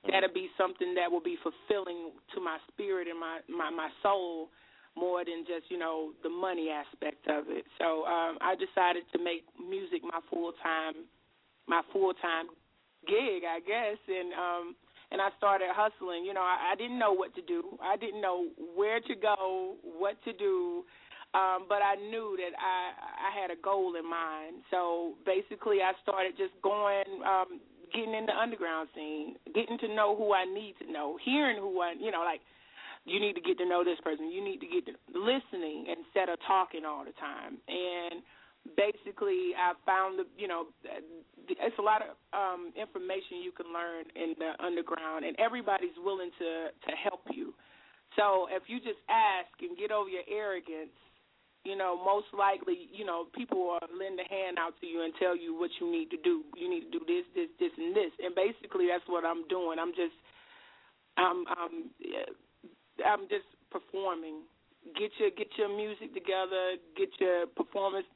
that'll 0.09 0.33
be 0.33 0.49
something 0.57 0.95
that 0.95 1.11
will 1.11 1.21
be 1.21 1.37
fulfilling 1.43 2.11
to 2.33 2.41
my 2.41 2.57
spirit 2.71 3.07
and 3.07 3.19
my 3.19 3.39
my 3.47 3.69
my 3.69 3.89
soul 4.01 4.49
more 4.97 5.23
than 5.23 5.45
just 5.47 5.69
you 5.69 5.77
know 5.77 6.11
the 6.23 6.29
money 6.29 6.69
aspect 6.69 7.27
of 7.27 7.45
it. 7.49 7.65
So 7.77 8.05
um 8.05 8.37
I 8.41 8.55
decided 8.55 9.03
to 9.13 9.23
make 9.23 9.45
music 9.61 10.01
my 10.03 10.19
full 10.29 10.53
time 10.63 11.05
my 11.67 11.81
full 11.93 12.13
time 12.15 12.47
gig, 13.07 13.43
I 13.47 13.59
guess, 13.61 13.97
and 14.07 14.33
um 14.33 14.75
and 15.11 15.19
I 15.19 15.29
started 15.37 15.67
hustling. 15.75 16.23
You 16.23 16.33
know, 16.33 16.41
I, 16.41 16.71
I 16.71 16.75
didn't 16.75 16.97
know 16.97 17.11
what 17.11 17.35
to 17.35 17.41
do. 17.41 17.77
I 17.83 17.97
didn't 17.97 18.21
know 18.21 18.47
where 18.75 18.99
to 19.01 19.15
go, 19.15 19.75
what 19.83 20.15
to 20.23 20.31
do. 20.31 20.83
Um, 21.33 21.63
but 21.67 21.79
I 21.83 21.95
knew 21.95 22.35
that 22.39 22.51
I 22.59 22.91
I 23.27 23.41
had 23.41 23.51
a 23.51 23.59
goal 23.61 23.95
in 23.95 24.07
mind. 24.09 24.63
So 24.71 25.15
basically, 25.25 25.79
I 25.79 25.91
started 26.03 26.35
just 26.37 26.51
going, 26.61 27.07
um, 27.23 27.59
getting 27.93 28.15
in 28.15 28.25
the 28.25 28.35
underground 28.35 28.89
scene, 28.95 29.35
getting 29.53 29.77
to 29.79 29.87
know 29.87 30.15
who 30.15 30.33
I 30.33 30.45
need 30.45 30.75
to 30.83 30.91
know, 30.91 31.17
hearing 31.23 31.57
who 31.57 31.79
I, 31.79 31.93
you 31.99 32.11
know, 32.11 32.23
like 32.23 32.41
you 33.05 33.19
need 33.19 33.33
to 33.33 33.41
get 33.41 33.57
to 33.59 33.65
know 33.65 33.83
this 33.83 33.99
person. 34.03 34.31
You 34.31 34.43
need 34.43 34.59
to 34.59 34.67
get 34.67 34.85
to 34.87 34.93
listening 35.11 35.87
instead 35.87 36.29
of 36.29 36.39
talking 36.47 36.85
all 36.85 37.03
the 37.03 37.15
time. 37.19 37.57
And 37.67 38.21
basically 38.77 39.57
I 39.57 39.73
found 39.85 40.19
the 40.19 40.25
you 40.37 40.47
know 40.47 40.67
it's 40.85 41.79
a 41.79 41.81
lot 41.81 42.01
of 42.01 42.13
um 42.33 42.73
information 42.77 43.41
you 43.41 43.51
can 43.51 43.73
learn 43.73 44.05
in 44.15 44.35
the 44.37 44.53
underground 44.63 45.25
and 45.25 45.37
everybody's 45.39 45.97
willing 46.03 46.31
to 46.39 46.69
to 46.71 46.91
help 46.97 47.21
you. 47.33 47.53
So 48.15 48.47
if 48.51 48.63
you 48.67 48.79
just 48.79 48.99
ask 49.07 49.49
and 49.61 49.77
get 49.77 49.91
over 49.91 50.09
your 50.09 50.27
arrogance, 50.27 50.91
you 51.63 51.77
know, 51.77 51.93
most 51.93 52.27
likely, 52.33 52.89
you 52.91 53.05
know, 53.05 53.29
people 53.35 53.59
will 53.59 53.79
lend 53.93 54.19
a 54.19 54.27
hand 54.27 54.57
out 54.57 54.73
to 54.81 54.87
you 54.87 55.03
and 55.05 55.13
tell 55.21 55.37
you 55.37 55.53
what 55.53 55.69
you 55.79 55.91
need 55.91 56.09
to 56.09 56.17
do. 56.23 56.43
You 56.57 56.69
need 56.69 56.89
to 56.89 56.91
do 56.91 57.01
this, 57.05 57.25
this, 57.35 57.49
this, 57.59 57.71
and 57.77 57.95
this. 57.95 58.11
And 58.17 58.33
basically, 58.33 58.89
that's 58.89 59.05
what 59.05 59.23
I'm 59.25 59.47
doing. 59.47 59.77
I'm 59.77 59.93
just, 59.93 60.17
I'm, 61.17 61.45
I'm, 61.53 61.75
I'm 63.05 63.23
just 63.29 63.45
performing. 63.69 64.41
Get 64.97 65.13
your 65.21 65.29
get 65.29 65.47
your 65.61 65.69
music 65.69 66.13
together. 66.17 66.81
Get 66.97 67.09
your 67.21 67.45
performance. 67.53 68.09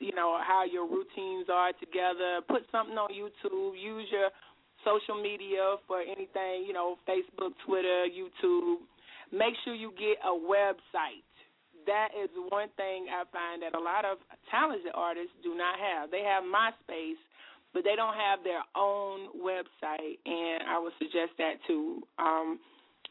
You 0.00 0.14
know 0.14 0.40
how 0.42 0.64
your 0.64 0.88
routines 0.88 1.46
are 1.52 1.72
together. 1.78 2.40
Put 2.48 2.66
something 2.72 2.96
on 2.96 3.10
YouTube. 3.12 3.78
Use 3.78 4.08
your 4.10 4.30
social 4.84 5.20
media 5.20 5.76
for 5.86 6.00
anything. 6.00 6.64
You 6.66 6.72
know, 6.72 6.96
Facebook, 7.06 7.52
Twitter, 7.64 8.06
YouTube. 8.10 8.82
Make 9.30 9.54
sure 9.64 9.74
you 9.74 9.92
get 9.96 10.18
a 10.26 10.34
website 10.34 11.22
that 11.86 12.08
is 12.12 12.30
one 12.48 12.68
thing 12.76 13.06
I 13.08 13.24
find 13.32 13.62
that 13.62 13.74
a 13.74 13.82
lot 13.82 14.04
of 14.04 14.18
talented 14.50 14.92
artists 14.94 15.32
do 15.42 15.54
not 15.54 15.78
have. 15.78 16.10
They 16.10 16.22
have 16.22 16.44
MySpace, 16.44 17.20
but 17.72 17.84
they 17.84 17.96
don't 17.96 18.16
have 18.16 18.44
their 18.44 18.62
own 18.76 19.28
website, 19.36 20.18
and 20.26 20.68
I 20.68 20.78
would 20.78 20.92
suggest 20.98 21.34
that 21.38 21.58
too. 21.66 22.02
Um, 22.18 22.58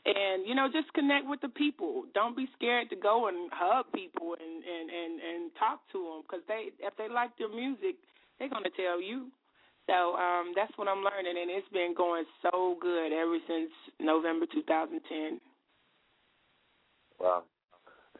and 0.05 0.47
you 0.47 0.55
know, 0.55 0.67
just 0.71 0.91
connect 0.93 1.27
with 1.27 1.41
the 1.41 1.49
people. 1.49 2.05
Don't 2.13 2.35
be 2.35 2.47
scared 2.55 2.89
to 2.89 2.95
go 2.95 3.27
and 3.27 3.49
hug 3.51 3.85
people 3.93 4.35
and 4.39 4.63
and 4.63 4.87
and 4.89 5.13
and 5.19 5.51
talk 5.59 5.81
to 5.91 5.99
them 5.99 6.21
because 6.23 6.43
they 6.47 6.71
if 6.79 6.95
they 6.97 7.09
like 7.11 7.31
your 7.37 7.53
music, 7.53 7.95
they're 8.37 8.49
gonna 8.49 8.73
tell 8.75 9.01
you. 9.01 9.27
So 9.87 10.15
um, 10.15 10.53
that's 10.55 10.71
what 10.77 10.87
I'm 10.87 11.01
learning, 11.01 11.33
and 11.33 11.49
it's 11.49 11.67
been 11.73 11.95
going 11.97 12.23
so 12.43 12.77
good 12.79 13.11
ever 13.11 13.37
since 13.47 13.71
November 13.99 14.45
2010. 14.45 15.41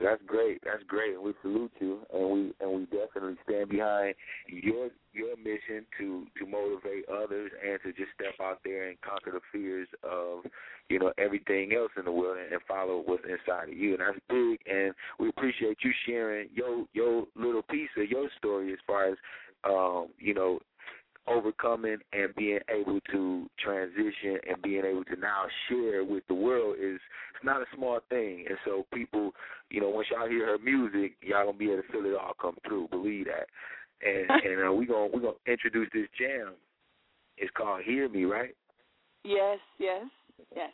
That's 0.01 0.21
great. 0.25 0.61
That's 0.63 0.83
great, 0.87 1.15
and 1.15 1.23
we 1.23 1.33
salute 1.41 1.71
you, 1.79 1.99
and 2.13 2.31
we 2.31 2.53
and 2.61 2.71
we 2.71 2.85
definitely 2.85 3.35
stand 3.43 3.69
behind 3.69 4.15
your 4.47 4.89
your 5.13 5.35
mission 5.35 5.85
to 5.99 6.25
to 6.39 6.45
motivate 6.45 7.03
others 7.09 7.51
and 7.61 7.79
to 7.83 7.91
just 7.91 8.11
step 8.15 8.33
out 8.41 8.59
there 8.63 8.89
and 8.89 9.01
conquer 9.01 9.31
the 9.31 9.41
fears 9.51 9.89
of 10.03 10.45
you 10.89 10.99
know 10.99 11.11
everything 11.17 11.73
else 11.73 11.91
in 11.97 12.05
the 12.05 12.11
world 12.11 12.37
and, 12.41 12.53
and 12.53 12.61
follow 12.65 13.03
what's 13.05 13.23
inside 13.25 13.69
of 13.69 13.77
you, 13.77 13.95
and 13.95 13.99
that's 13.99 14.19
big. 14.29 14.59
And 14.71 14.93
we 15.19 15.27
appreciate 15.27 15.77
you 15.83 15.91
sharing 16.05 16.47
your 16.53 16.85
your 16.93 17.25
little 17.35 17.63
piece 17.63 17.89
of 17.97 18.09
your 18.09 18.29
story 18.37 18.71
as 18.71 18.79
far 18.87 19.09
as 19.09 19.17
um, 19.65 20.07
you 20.17 20.33
know 20.33 20.59
overcoming 21.27 21.97
and 22.13 22.35
being 22.35 22.59
able 22.69 22.99
to 23.11 23.49
transition 23.63 24.39
and 24.49 24.61
being 24.61 24.83
able 24.85 25.03
to 25.05 25.15
now 25.15 25.43
share 25.67 26.03
with 26.03 26.23
the 26.27 26.33
world 26.33 26.75
is 26.79 26.99
it's 27.35 27.45
not 27.45 27.61
a 27.61 27.65
small 27.75 27.99
thing. 28.09 28.45
And 28.49 28.57
so 28.65 28.85
people, 28.93 29.31
you 29.69 29.81
know, 29.81 29.89
once 29.89 30.07
y'all 30.11 30.27
hear 30.27 30.47
her 30.47 30.57
music, 30.57 31.13
y'all 31.21 31.45
gonna 31.45 31.57
be 31.57 31.71
able 31.71 31.83
to 31.83 31.91
feel 31.91 32.05
it 32.05 32.17
all 32.19 32.33
come 32.41 32.57
through. 32.67 32.87
Believe 32.89 33.25
that. 33.25 33.47
And 34.05 34.29
and 34.43 34.67
uh, 34.67 34.73
we 34.73 34.85
gonna 34.85 35.07
we 35.13 35.21
gonna 35.21 35.33
introduce 35.45 35.89
this 35.93 36.07
jam. 36.19 36.53
It's 37.37 37.51
called 37.55 37.83
Hear 37.83 38.09
Me, 38.09 38.25
right? 38.25 38.55
Yes, 39.23 39.59
yes, 39.77 40.05
yes. 40.55 40.71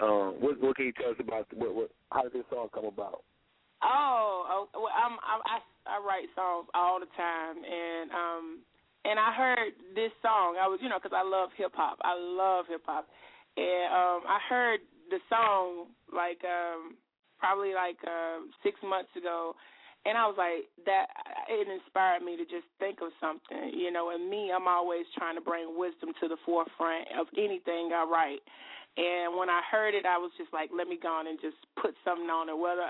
Um, 0.00 0.36
what 0.40 0.60
what 0.60 0.76
can 0.76 0.86
you 0.86 0.92
tell 0.92 1.10
us 1.10 1.16
about 1.20 1.46
what 1.54 1.74
what 1.74 1.90
how 2.12 2.22
did 2.22 2.32
this 2.32 2.44
song 2.50 2.68
come 2.72 2.86
about? 2.86 3.22
Oh, 3.82 4.44
oh 4.48 4.68
well, 4.74 4.92
I'm, 4.94 5.12
I'm 5.24 5.40
I 5.44 5.58
I 5.86 5.98
write 6.04 6.28
songs 6.36 6.68
all 6.74 7.00
the 7.00 7.08
time, 7.16 7.56
and 7.56 8.10
um 8.10 8.58
and 9.04 9.18
I 9.18 9.32
heard 9.32 9.72
this 9.94 10.12
song. 10.22 10.56
I 10.60 10.68
was, 10.68 10.78
you 10.82 10.88
know, 10.88 10.98
because 11.02 11.16
I 11.16 11.26
love 11.26 11.50
hip 11.56 11.72
hop. 11.74 11.98
I 12.02 12.14
love 12.16 12.66
hip 12.68 12.82
hop, 12.84 13.06
and 13.56 13.86
um, 13.92 14.20
I 14.28 14.38
heard 14.48 14.80
the 15.10 15.18
song 15.28 15.90
like 16.12 16.40
um, 16.44 16.96
probably 17.38 17.74
like 17.74 17.96
uh, 18.06 18.44
six 18.62 18.76
months 18.84 19.10
ago, 19.16 19.54
and 20.04 20.16
I 20.16 20.26
was 20.26 20.36
like, 20.36 20.68
that. 20.86 21.06
It 21.50 21.66
inspired 21.66 22.22
me 22.22 22.36
to 22.36 22.44
just 22.44 22.68
think 22.78 23.02
of 23.02 23.10
something, 23.18 23.74
you 23.74 23.90
know. 23.90 24.10
And 24.14 24.30
me, 24.30 24.52
I'm 24.54 24.68
always 24.68 25.04
trying 25.18 25.34
to 25.34 25.40
bring 25.40 25.74
wisdom 25.74 26.10
to 26.20 26.28
the 26.28 26.36
forefront 26.46 27.08
of 27.18 27.26
anything 27.36 27.90
I 27.90 28.06
write. 28.06 28.42
And 28.96 29.38
when 29.38 29.48
I 29.48 29.62
heard 29.70 29.94
it, 29.94 30.04
I 30.04 30.18
was 30.18 30.30
just 30.36 30.52
like, 30.52 30.70
let 30.74 30.88
me 30.88 30.98
go 31.00 31.08
on 31.08 31.26
and 31.26 31.38
just 31.40 31.56
put 31.80 31.94
something 32.04 32.28
on 32.28 32.48
it. 32.48 32.58
Whether 32.58 32.82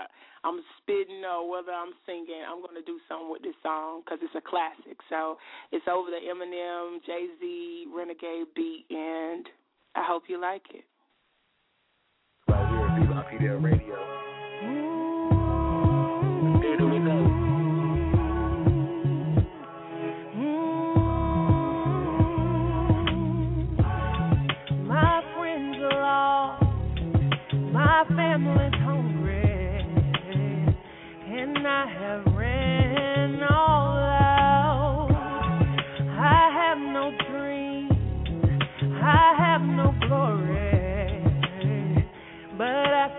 I'm 0.45 0.61
spitting 0.81 1.23
or 1.25 1.49
whether 1.49 1.73
I'm 1.73 1.93
singing, 2.07 2.41
I'm 2.49 2.63
going 2.63 2.75
to 2.75 2.87
do 2.87 2.99
something 3.09 3.31
with 3.31 3.43
this 3.43 3.55
song 3.63 4.03
because 4.05 4.19
it's 4.23 4.35
a 4.35 4.41
classic. 4.41 4.97
So 5.09 5.37
it's 5.73 5.87
over 5.87 6.09
the 6.11 6.25
Eminem, 6.25 7.05
Jay 7.05 7.29
Z, 7.39 7.87
Renegade 7.95 8.49
beat, 8.57 8.87
and 8.91 9.47
I 9.95 10.03
hope 10.05 10.25
you 10.29 10.41
like 10.41 10.65
it. 10.73 10.85
Right 12.49 13.39
here 13.39 13.59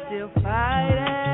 still 0.08 0.30
fight 0.44 1.31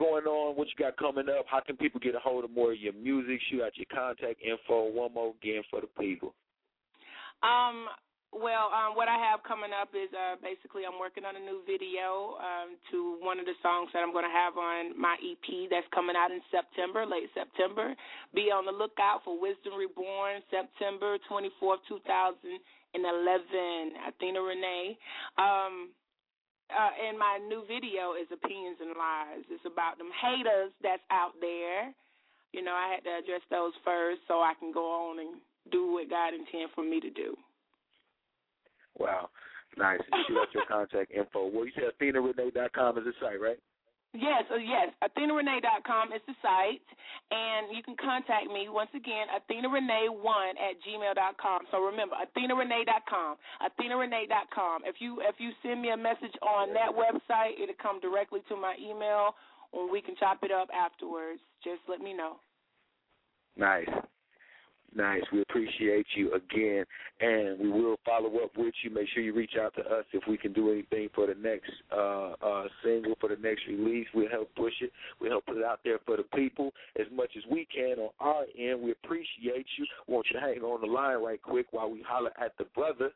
going 0.00 0.24
on, 0.24 0.56
what 0.56 0.66
you 0.72 0.80
got 0.80 0.96
coming 0.96 1.28
up. 1.28 1.44
How 1.44 1.60
can 1.60 1.76
people 1.76 2.00
get 2.00 2.16
a 2.16 2.18
hold 2.18 2.44
of 2.44 2.50
more 2.50 2.72
of 2.72 2.80
your 2.80 2.96
music? 2.96 3.38
Shoot 3.50 3.60
out 3.60 3.76
your 3.76 3.92
contact 3.92 4.40
info 4.40 4.88
one 4.90 5.12
more 5.12 5.36
again 5.36 5.62
for 5.68 5.84
the 5.84 5.92
people. 6.00 6.32
Um, 7.44 7.92
well, 8.32 8.70
um, 8.70 8.94
what 8.94 9.10
I 9.10 9.18
have 9.18 9.42
coming 9.42 9.74
up 9.74 9.90
is 9.92 10.08
uh, 10.16 10.38
basically 10.38 10.86
I'm 10.88 11.02
working 11.02 11.26
on 11.26 11.34
a 11.34 11.42
new 11.42 11.66
video 11.66 12.38
um, 12.40 12.78
to 12.94 13.18
one 13.20 13.42
of 13.42 13.44
the 13.44 13.58
songs 13.58 13.90
that 13.92 14.00
I'm 14.00 14.14
going 14.14 14.24
to 14.24 14.32
have 14.32 14.54
on 14.56 14.94
my 14.94 15.18
EP 15.18 15.66
that's 15.68 15.86
coming 15.90 16.14
out 16.14 16.30
in 16.30 16.40
September, 16.48 17.04
late 17.04 17.26
September. 17.34 17.92
Be 18.32 18.54
on 18.54 18.64
the 18.64 18.72
lookout 18.72 19.26
for 19.26 19.34
Wisdom 19.34 19.74
Reborn, 19.74 20.46
September 20.46 21.18
24th, 21.26 21.82
2011. 21.90 22.56
Athena 22.94 24.40
Renee. 24.40 24.94
Um, 25.34 25.90
uh, 26.70 26.92
and 27.08 27.18
my 27.18 27.38
new 27.48 27.62
video 27.66 28.14
is 28.14 28.30
Opinions 28.32 28.78
and 28.80 28.94
Lies. 28.96 29.44
It's 29.50 29.66
about 29.66 29.98
them 29.98 30.10
haters 30.22 30.72
that's 30.82 31.02
out 31.10 31.34
there. 31.40 31.92
You 32.52 32.62
know, 32.62 32.72
I 32.72 32.94
had 32.94 33.04
to 33.04 33.12
address 33.22 33.42
those 33.50 33.72
first 33.84 34.22
so 34.26 34.42
I 34.42 34.54
can 34.58 34.72
go 34.72 35.10
on 35.10 35.18
and 35.20 35.40
do 35.70 35.92
what 35.92 36.10
God 36.10 36.34
intended 36.34 36.70
for 36.74 36.82
me 36.82 37.00
to 37.00 37.10
do. 37.10 37.36
Wow. 38.98 39.30
Nice. 39.78 40.00
And 40.10 40.24
shoot 40.26 40.38
out 40.38 40.54
your 40.54 40.66
contact 40.68 41.12
info. 41.12 41.46
Well, 41.46 41.64
you 41.64 41.72
said 41.74 41.92
AthenaRenee.com 42.00 42.98
is 42.98 43.04
the 43.04 43.12
site, 43.20 43.40
right? 43.40 43.58
Yes, 44.12 44.42
uh, 44.50 44.56
yes. 44.56 44.90
AthenaRenee.com 45.06 46.12
is 46.12 46.20
the 46.26 46.34
site, 46.42 46.82
and 47.30 47.70
you 47.70 47.82
can 47.82 47.94
contact 47.94 48.50
me 48.50 48.66
once 48.68 48.90
again, 48.90 49.30
AthenaRenee1 49.30 50.50
at 50.58 50.74
gmail.com. 50.82 51.60
So 51.70 51.78
remember, 51.78 52.16
AthenaRenee.com, 52.18 53.36
AthenaRenee.com. 53.62 54.82
If 54.84 54.96
you 54.98 55.22
if 55.22 55.36
you 55.38 55.50
send 55.62 55.80
me 55.80 55.90
a 55.90 55.96
message 55.96 56.34
on 56.42 56.74
that 56.74 56.90
website, 56.90 57.62
it'll 57.62 57.78
come 57.80 58.00
directly 58.00 58.40
to 58.48 58.56
my 58.56 58.74
email, 58.82 59.36
and 59.72 59.90
we 59.90 60.02
can 60.02 60.16
chop 60.18 60.42
it 60.42 60.50
up 60.50 60.68
afterwards. 60.74 61.38
Just 61.62 61.80
let 61.88 62.00
me 62.00 62.12
know. 62.12 62.40
Nice. 63.56 63.88
Nice. 64.94 65.22
We 65.32 65.40
appreciate 65.42 66.06
you 66.16 66.32
again, 66.34 66.84
and 67.20 67.60
we 67.60 67.70
will 67.70 67.96
follow 68.04 68.28
up 68.38 68.50
with 68.56 68.74
you. 68.82 68.90
Make 68.90 69.08
sure 69.14 69.22
you 69.22 69.32
reach 69.32 69.52
out 69.60 69.72
to 69.76 69.82
us 69.82 70.04
if 70.12 70.24
we 70.28 70.36
can 70.36 70.52
do 70.52 70.72
anything 70.72 71.08
for 71.14 71.28
the 71.28 71.34
next 71.34 71.70
uh, 71.92 72.32
uh, 72.44 72.64
single, 72.82 73.14
for 73.20 73.28
the 73.28 73.36
next 73.36 73.62
release. 73.68 74.08
We'll 74.14 74.28
help 74.28 74.52
push 74.56 74.72
it. 74.80 74.90
We'll 75.20 75.30
help 75.30 75.46
put 75.46 75.58
it 75.58 75.64
out 75.64 75.80
there 75.84 75.98
for 76.06 76.16
the 76.16 76.24
people 76.34 76.72
as 76.98 77.06
much 77.12 77.30
as 77.36 77.44
we 77.50 77.68
can 77.72 77.98
on 77.98 78.10
our 78.18 78.44
end. 78.58 78.82
We 78.82 78.90
appreciate 78.90 79.66
you. 79.78 79.86
Want 80.08 80.26
you 80.32 80.40
to 80.40 80.46
hang 80.46 80.60
on 80.62 80.80
the 80.80 80.92
line 80.92 81.22
right 81.22 81.40
quick 81.40 81.66
while 81.70 81.90
we 81.90 82.02
holler 82.06 82.32
at 82.42 82.58
the 82.58 82.64
brother, 82.74 83.10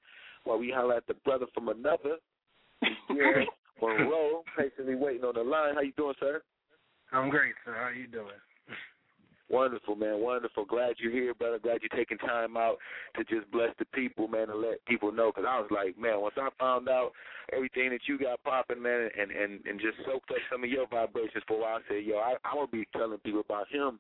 while 0.45 0.59
we 0.59 0.71
holler 0.71 0.95
at 0.95 1.09
the 1.09 1.15
brother 1.15 1.47
from 1.55 1.69
another. 1.69 2.19
Yeah, 3.11 3.45
Monroe, 3.83 4.45
patiently 4.57 4.95
waiting 4.95 5.25
on 5.25 5.35
the 5.35 5.43
line. 5.43 5.75
How 5.75 5.81
you 5.81 5.93
doing, 5.97 6.15
sir? 6.21 6.41
I'm 7.13 7.31
great, 7.31 7.55
sir. 7.65 7.75
How 7.77 7.89
you 7.89 8.07
doing? 8.07 8.29
Wonderful, 9.51 9.95
man. 9.95 10.21
Wonderful. 10.21 10.65
Glad 10.65 10.95
you're 10.99 11.13
here, 11.13 11.35
brother. 11.35 11.59
Glad 11.59 11.81
you're 11.83 11.97
taking 11.97 12.17
time 12.19 12.57
out 12.57 12.77
to 13.17 13.25
just 13.25 13.51
bless 13.51 13.71
the 13.79 13.85
people, 13.87 14.27
man, 14.27 14.49
and 14.49 14.61
let 14.61 14.85
people 14.87 15.13
know. 15.13 15.31
Because 15.31 15.45
I 15.47 15.61
was 15.61 15.71
like, 15.71 15.99
man, 15.99 16.21
once 16.21 16.35
I 16.39 16.49
found 16.59 16.89
out 16.89 17.13
everything 17.53 17.91
that 17.91 18.01
you 18.09 18.19
got 18.19 18.43
popping, 18.43 18.81
man, 18.81 19.11
and 19.19 19.31
and 19.31 19.61
and 19.67 19.81
just 19.81 19.99
soaked 20.07 20.31
up 20.31 20.39
some 20.51 20.65
of 20.65 20.71
your 20.71 20.87
vibrations 20.89 21.45
for 21.47 21.59
a 21.59 21.61
while, 21.61 21.77
I 21.77 21.81
said, 21.89 22.05
yo, 22.05 22.17
I, 22.17 22.37
I'm 22.45 22.57
gonna 22.57 22.69
be 22.69 22.89
telling 22.97 23.19
people 23.19 23.41
about 23.41 23.69
him 23.69 23.99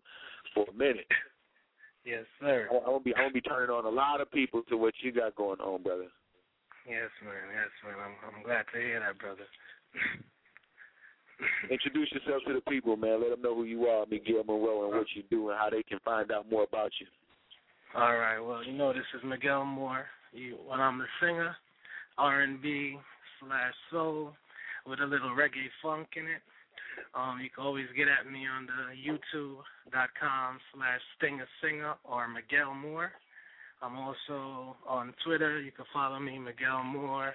for 0.54 0.64
a 0.68 0.72
minute. 0.72 1.09
Yes, 2.04 2.24
sir. 2.40 2.68
I, 2.72 2.76
I'm 2.76 2.85
gonna 2.85 3.00
be 3.00 3.14
I'm 3.14 3.28
gonna 3.28 3.35
be 3.35 3.40
turning 3.42 3.70
on 3.70 3.85
a 3.85 3.90
lot 3.90 4.22
of 4.22 4.30
people 4.33 4.62
to 4.70 4.76
what 4.78 4.94
you 5.02 5.12
got 5.12 5.37
going 5.37 5.61
on, 5.61 5.83
brother. 5.83 6.09
Yes, 6.88 7.12
man. 7.20 7.52
Yes, 7.52 7.72
man. 7.85 8.00
I'm 8.00 8.16
I'm 8.33 8.42
glad 8.42 8.64
to 8.72 8.80
hear 8.80 9.00
that, 9.00 9.18
brother. 9.18 9.44
Introduce 11.70 12.11
yourself 12.12 12.42
to 12.46 12.54
the 12.54 12.61
people, 12.62 12.96
man. 12.96 13.20
Let 13.20 13.30
them 13.30 13.42
know 13.42 13.54
who 13.54 13.64
you 13.64 13.87
are, 13.87 14.07
Megail 14.07 14.46
Monroe, 14.46 14.85
and 14.85 14.98
what 14.98 15.07
you 15.14 15.22
do, 15.30 15.50
and 15.50 15.59
how 15.59 15.70
they 15.70 15.83
can 15.83 15.98
find 16.04 16.30
out 16.30 16.50
more 16.50 16.64
about 16.64 16.90
you. 17.00 17.07
All 17.96 18.16
right. 18.16 18.40
Well, 18.40 18.64
you 18.64 18.72
know 18.72 18.92
this 18.92 19.04
is 19.14 19.22
Megail 19.22 19.64
Moore. 19.64 20.07
You, 20.33 20.57
well, 20.68 20.80
I'm 20.80 21.00
a 21.00 21.07
singer, 21.20 21.54
R&B 22.18 22.96
slash 23.40 23.74
soul, 23.90 24.33
with 24.87 25.00
a 25.00 25.07
little 25.07 25.30
reggae 25.30 25.70
funk 25.83 26.09
in 26.16 26.24
it. 26.24 26.42
Um, 27.14 27.38
you 27.42 27.50
can 27.50 27.64
always 27.64 27.87
get 27.96 28.09
at 28.09 28.30
me 28.30 28.46
on 28.46 28.66
the 28.66 28.94
YouTube.com 28.98 30.59
slash 30.74 31.00
Stinger 31.16 31.46
Singer 31.62 31.94
or 32.04 32.26
Megail 32.28 32.74
Moore. 32.74 33.12
I'm 33.83 33.96
also 33.98 34.76
on 34.88 35.14
Twitter. 35.24 35.61
You 35.61 35.70
can 35.70 35.85
follow 35.92 36.18
me, 36.18 36.38
Megail 36.38 36.85
Moore. 36.85 37.35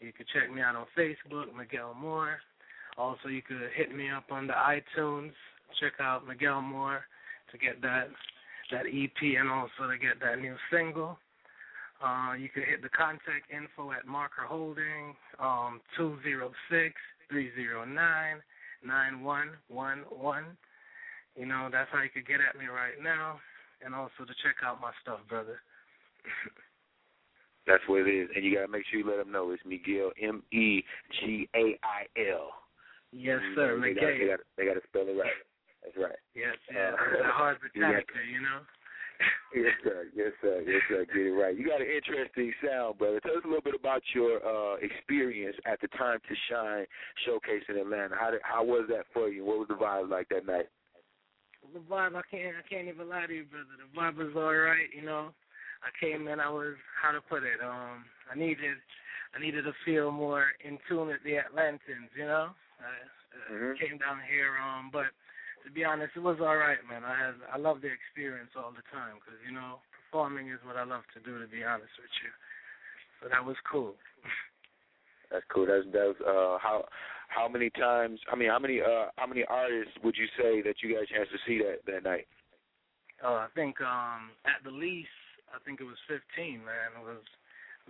You 0.00 0.12
can 0.12 0.24
check 0.32 0.52
me 0.52 0.62
out 0.62 0.76
on 0.76 0.86
Facebook, 0.96 1.46
Megail 1.52 1.96
Moore. 1.96 2.38
Also, 3.00 3.28
you 3.28 3.40
could 3.40 3.56
hit 3.74 3.96
me 3.96 4.10
up 4.10 4.24
on 4.30 4.46
the 4.46 4.52
iTunes. 4.52 5.32
Check 5.80 5.94
out 6.00 6.28
Megail 6.28 6.62
Moore 6.62 7.00
to 7.50 7.56
get 7.56 7.80
that 7.80 8.08
that 8.70 8.84
EP 8.86 9.16
and 9.40 9.50
also 9.50 9.88
to 9.90 9.96
get 9.98 10.20
that 10.20 10.38
new 10.38 10.54
single. 10.70 11.18
Uh, 12.04 12.34
you 12.38 12.50
can 12.50 12.62
hit 12.62 12.82
the 12.82 12.90
contact 12.90 13.50
info 13.50 13.90
at 13.92 14.06
Marker 14.06 14.44
Holding, 14.46 15.16
um, 15.40 15.80
206-309-9111. 15.98 16.92
You 21.36 21.46
know, 21.46 21.68
that's 21.72 21.90
how 21.90 22.02
you 22.02 22.10
could 22.12 22.26
get 22.26 22.40
at 22.40 22.58
me 22.58 22.66
right 22.66 23.00
now. 23.02 23.40
And 23.84 23.94
also 23.94 24.24
to 24.26 24.34
check 24.44 24.56
out 24.64 24.80
my 24.80 24.92
stuff, 25.02 25.20
brother. 25.28 25.60
That's 27.66 27.82
what 27.86 28.06
it 28.06 28.10
is. 28.10 28.28
And 28.34 28.44
you 28.44 28.54
got 28.54 28.62
to 28.62 28.68
make 28.68 28.84
sure 28.90 29.00
you 29.00 29.06
let 29.08 29.18
them 29.18 29.32
know 29.32 29.50
it's 29.52 29.62
Megail, 29.62 30.10
M 30.20 30.42
E 30.52 30.82
G 31.20 31.48
A 31.54 31.78
I 31.84 32.06
L. 32.30 32.50
Yes, 33.12 33.40
sir. 33.54 33.78
They 33.80 33.94
got, 33.94 34.06
they, 34.06 34.26
got, 34.26 34.40
they 34.56 34.64
got 34.66 34.74
to 34.74 34.86
spell 34.86 35.08
it 35.08 35.18
right. 35.18 35.40
That's 35.82 35.96
right. 35.96 36.20
Yes, 36.34 36.54
yeah. 36.72 36.94
Uh, 36.94 37.28
a 37.28 37.32
hard 37.32 37.58
Britannica, 37.62 38.20
you 38.30 38.40
know. 38.40 38.60
yes, 39.54 39.74
sir. 39.84 40.06
Yes, 40.14 40.32
sir. 40.40 40.62
Yes, 40.64 40.80
sir. 40.88 41.04
Get 41.12 41.26
it 41.26 41.36
right. 41.36 41.56
You 41.56 41.66
got 41.66 41.80
an 41.80 41.88
interesting 41.90 42.52
sound, 42.64 42.98
brother. 42.98 43.20
Tell 43.20 43.36
us 43.36 43.44
a 43.44 43.48
little 43.48 43.64
bit 43.64 43.74
about 43.74 44.02
your 44.14 44.40
uh, 44.40 44.76
experience 44.80 45.56
at 45.66 45.80
the 45.80 45.88
Time 45.98 46.18
to 46.24 46.34
Shine 46.48 46.86
showcase 47.26 47.64
in 47.68 47.76
Atlanta. 47.76 48.16
How 48.18 48.30
did, 48.30 48.40
how 48.42 48.64
was 48.64 48.86
that 48.88 49.04
for 49.12 49.28
you? 49.28 49.44
What 49.44 49.58
was 49.58 49.68
the 49.68 49.74
vibe 49.74 50.08
like 50.08 50.28
that 50.30 50.46
night? 50.46 50.68
The 51.74 51.80
vibe, 51.80 52.16
I 52.16 52.22
can't, 52.30 52.56
I 52.56 52.64
can't 52.68 52.88
even 52.88 53.08
lie 53.08 53.26
to 53.26 53.34
you, 53.34 53.44
brother. 53.44 53.76
The 53.76 53.90
vibe 53.92 54.16
was 54.16 54.34
all 54.36 54.54
right. 54.54 54.88
You 54.96 55.04
know, 55.04 55.30
I 55.84 55.90
came 56.00 56.28
in, 56.28 56.40
I 56.40 56.48
was, 56.48 56.74
how 57.00 57.12
to 57.12 57.20
put 57.20 57.42
it, 57.42 57.60
um, 57.62 58.04
I 58.32 58.38
needed, 58.38 58.80
I 59.36 59.40
needed 59.40 59.64
to 59.64 59.72
feel 59.84 60.10
more 60.10 60.46
in 60.64 60.78
tune 60.88 61.08
with 61.08 61.22
the 61.24 61.36
Atlantans. 61.36 62.08
You 62.16 62.24
know, 62.24 62.50
I 62.80 62.92
uh, 62.96 63.52
mm-hmm. 63.52 63.76
came 63.78 63.96
down 64.00 64.24
here, 64.26 64.56
um, 64.58 64.90
but 64.92 65.12
to 65.64 65.68
be 65.70 65.84
honest, 65.84 66.16
it 66.16 66.24
was 66.24 66.40
all 66.40 66.56
right, 66.56 66.80
man. 66.88 67.04
I 67.04 67.14
had 67.14 67.36
I 67.52 67.56
love 67.60 67.84
the 67.84 67.92
experience 67.92 68.56
all 68.56 68.72
the 68.72 68.84
time 68.88 69.20
because 69.20 69.38
you 69.44 69.52
know 69.52 69.84
performing 69.92 70.48
is 70.48 70.60
what 70.64 70.80
I 70.80 70.84
love 70.84 71.04
to 71.14 71.20
do. 71.20 71.38
To 71.38 71.48
be 71.48 71.62
honest 71.62 71.92
with 72.00 72.14
you, 72.24 72.32
so 73.20 73.22
that 73.28 73.44
was 73.44 73.56
cool. 73.68 73.94
That's 75.30 75.44
cool. 75.52 75.66
That's 75.66 75.86
that's 75.92 76.18
uh 76.24 76.58
how 76.58 76.88
how 77.28 77.46
many 77.46 77.70
times? 77.70 78.18
I 78.32 78.34
mean, 78.34 78.50
how 78.50 78.58
many 78.58 78.80
uh 78.80 79.12
how 79.16 79.26
many 79.26 79.44
artists 79.44 79.94
would 80.02 80.16
you 80.16 80.26
say 80.34 80.62
that 80.62 80.82
you 80.82 80.94
got 80.94 81.04
a 81.04 81.10
chance 81.12 81.28
to 81.30 81.40
see 81.46 81.62
that 81.62 81.84
that 81.86 82.02
night? 82.02 82.26
Uh, 83.22 83.46
I 83.46 83.48
think 83.54 83.80
um 83.80 84.34
at 84.48 84.64
the 84.64 84.72
least, 84.72 85.14
I 85.54 85.62
think 85.62 85.80
it 85.80 85.86
was 85.86 86.00
fifteen. 86.08 86.64
Man, 86.64 86.98
it 86.98 87.04
was 87.04 87.22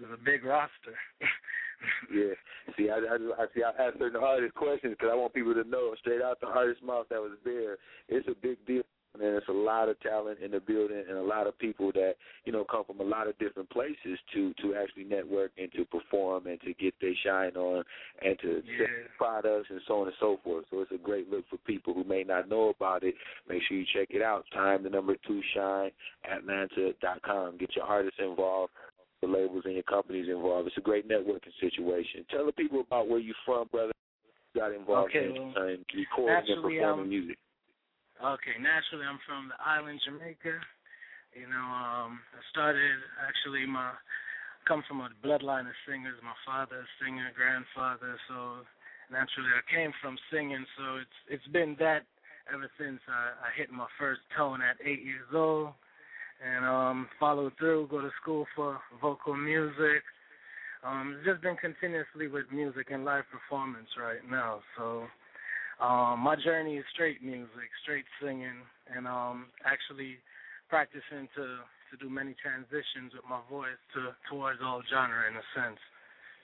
it 0.01 0.09
was 0.09 0.19
a 0.21 0.25
big 0.25 0.45
roster. 0.45 0.97
yeah. 2.15 2.35
See, 2.77 2.91
I, 2.91 2.97
I, 2.97 3.43
I 3.43 3.47
see. 3.55 3.63
I 3.63 3.71
ask 3.83 3.99
certain 3.99 4.23
artist 4.23 4.55
questions 4.55 4.95
because 4.99 5.11
I 5.13 5.17
want 5.17 5.35
people 5.35 5.55
to 5.55 5.65
know 5.65 5.95
straight 6.01 6.23
out 6.23 6.41
the 6.41 6.47
artist's 6.47 6.83
mouth 6.83 7.07
that 7.11 7.21
was 7.21 7.37
there. 7.45 7.77
It's 8.09 8.29
a 8.29 8.35
big 8.41 8.65
deal, 8.67 8.83
and 9.15 9.23
it's 9.23 9.49
a 9.49 9.53
lot 9.53 9.89
of 9.89 10.01
talent 10.01 10.39
in 10.41 10.53
the 10.53 10.61
building, 10.61 11.03
and 11.09 11.19
a 11.19 11.23
lot 11.23 11.47
of 11.47 11.59
people 11.59 11.93
that 11.93 12.15
you 12.45 12.53
know 12.53 12.65
come 12.65 12.85
from 12.85 13.01
a 13.01 13.05
lot 13.05 13.29
of 13.29 13.39
different 13.39 13.69
places 13.71 14.19
to 14.35 14.55
to 14.63 14.75
actually 14.75 15.05
network 15.05 15.53
and 15.59 15.71
to 15.73 15.85
perform 15.85 16.47
and 16.47 16.61
to 16.63 16.73
get 16.75 16.95
their 17.01 17.15
shine 17.25 17.57
on 17.57 17.85
and 18.23 18.39
to 18.41 18.63
yeah. 18.65 18.79
sell 18.79 18.87
products 19.19 19.69
and 19.71 19.81
so 19.87 20.01
on 20.01 20.07
and 20.07 20.17
so 20.21 20.39
forth. 20.45 20.65
So 20.71 20.81
it's 20.81 20.93
a 20.93 20.99
great 20.99 21.31
look 21.31 21.45
for 21.51 21.59
people 21.59 21.95
who 21.95 22.05
may 22.05 22.25
not 22.25 22.49
know 22.49 22.69
about 22.69 23.05
it. 23.05 23.15
Make 23.49 23.63
sure 23.69 23.77
you 23.77 23.87
check 23.95 24.09
it 24.11 24.23
out. 24.23 24.45
Time 24.53 24.83
the 24.83 24.91
number 24.91 25.17
two 25.27 25.41
shine 25.55 25.91
Atlanta.com. 26.31 27.59
Get 27.59 27.77
your 27.77 27.85
artists 27.85 28.21
involved 28.23 28.73
the 29.21 29.29
labels 29.29 29.63
and 29.65 29.75
your 29.75 29.85
companies 29.85 30.29
involved. 30.29 30.69
It's 30.69 30.77
a 30.79 30.81
great 30.81 31.09
networking 31.09 31.55
situation. 31.61 32.25
Tell 32.31 32.47
the 32.47 32.53
people 32.53 32.81
about 32.81 33.09
where 33.09 33.19
you're 33.19 33.35
from, 33.45 33.69
brother. 33.69 33.93
Got 34.57 34.73
involved 34.73 35.15
okay, 35.15 35.31
in 35.31 35.55
well, 35.55 35.79
recording 35.95 36.43
and 36.49 36.63
performing 36.63 36.83
um, 36.83 37.09
music. 37.09 37.39
Okay, 38.19 38.59
naturally, 38.59 39.07
I'm 39.07 39.23
from 39.23 39.47
the 39.47 39.59
island 39.63 40.01
Jamaica. 40.05 40.59
You 41.39 41.47
know, 41.47 41.67
um, 41.71 42.19
I 42.35 42.43
started 42.51 42.99
actually 43.23 43.63
my 43.65 43.95
come 44.67 44.83
from 44.89 45.07
a 45.07 45.09
bloodline 45.23 45.71
of 45.71 45.79
singers. 45.87 46.19
My 46.19 46.35
father, 46.43 46.83
a 46.83 46.89
singer, 46.99 47.31
grandfather. 47.39 48.19
So 48.27 48.67
naturally, 49.07 49.55
I 49.55 49.63
came 49.71 49.95
from 50.03 50.19
singing. 50.35 50.67
So 50.75 50.99
it's 50.99 51.19
it's 51.39 51.49
been 51.55 51.77
that 51.79 52.03
ever 52.51 52.67
since 52.75 52.99
I, 53.07 53.47
I 53.47 53.49
hit 53.55 53.71
my 53.71 53.87
first 54.03 54.21
tone 54.37 54.61
at 54.67 54.83
eight 54.83 55.07
years 55.07 55.31
old 55.33 55.79
and 56.45 56.65
um 56.65 57.09
follow 57.19 57.51
through, 57.59 57.89
go 57.91 58.01
to 58.01 58.11
school 58.21 58.47
for 58.57 58.81
vocal 59.01 59.37
music, 59.37 60.03
um, 60.83 61.21
just 61.25 61.43
been 61.43 61.57
continuously 61.57 62.29
with 62.29 62.47
music 62.53 62.89
and 62.91 63.05
live 63.05 63.25
performance 63.31 63.89
right 64.01 64.25
now. 64.29 64.61
So 64.77 65.05
um, 65.85 66.21
my 66.21 66.37
journey 66.37 66.77
is 66.77 66.85
straight 66.93 67.23
music, 67.23 67.69
straight 67.83 68.05
singing, 68.23 68.65
and 68.95 69.07
um, 69.07 69.47
actually 69.65 70.17
practicing 70.69 71.29
to 71.37 71.61
to 71.91 71.97
do 71.99 72.09
many 72.09 72.37
transitions 72.39 73.11
with 73.13 73.27
my 73.29 73.41
voice 73.51 73.81
to 73.95 74.15
towards 74.31 74.61
all 74.63 74.81
genre 74.89 75.27
in 75.29 75.35
a 75.37 75.47
sense, 75.55 75.81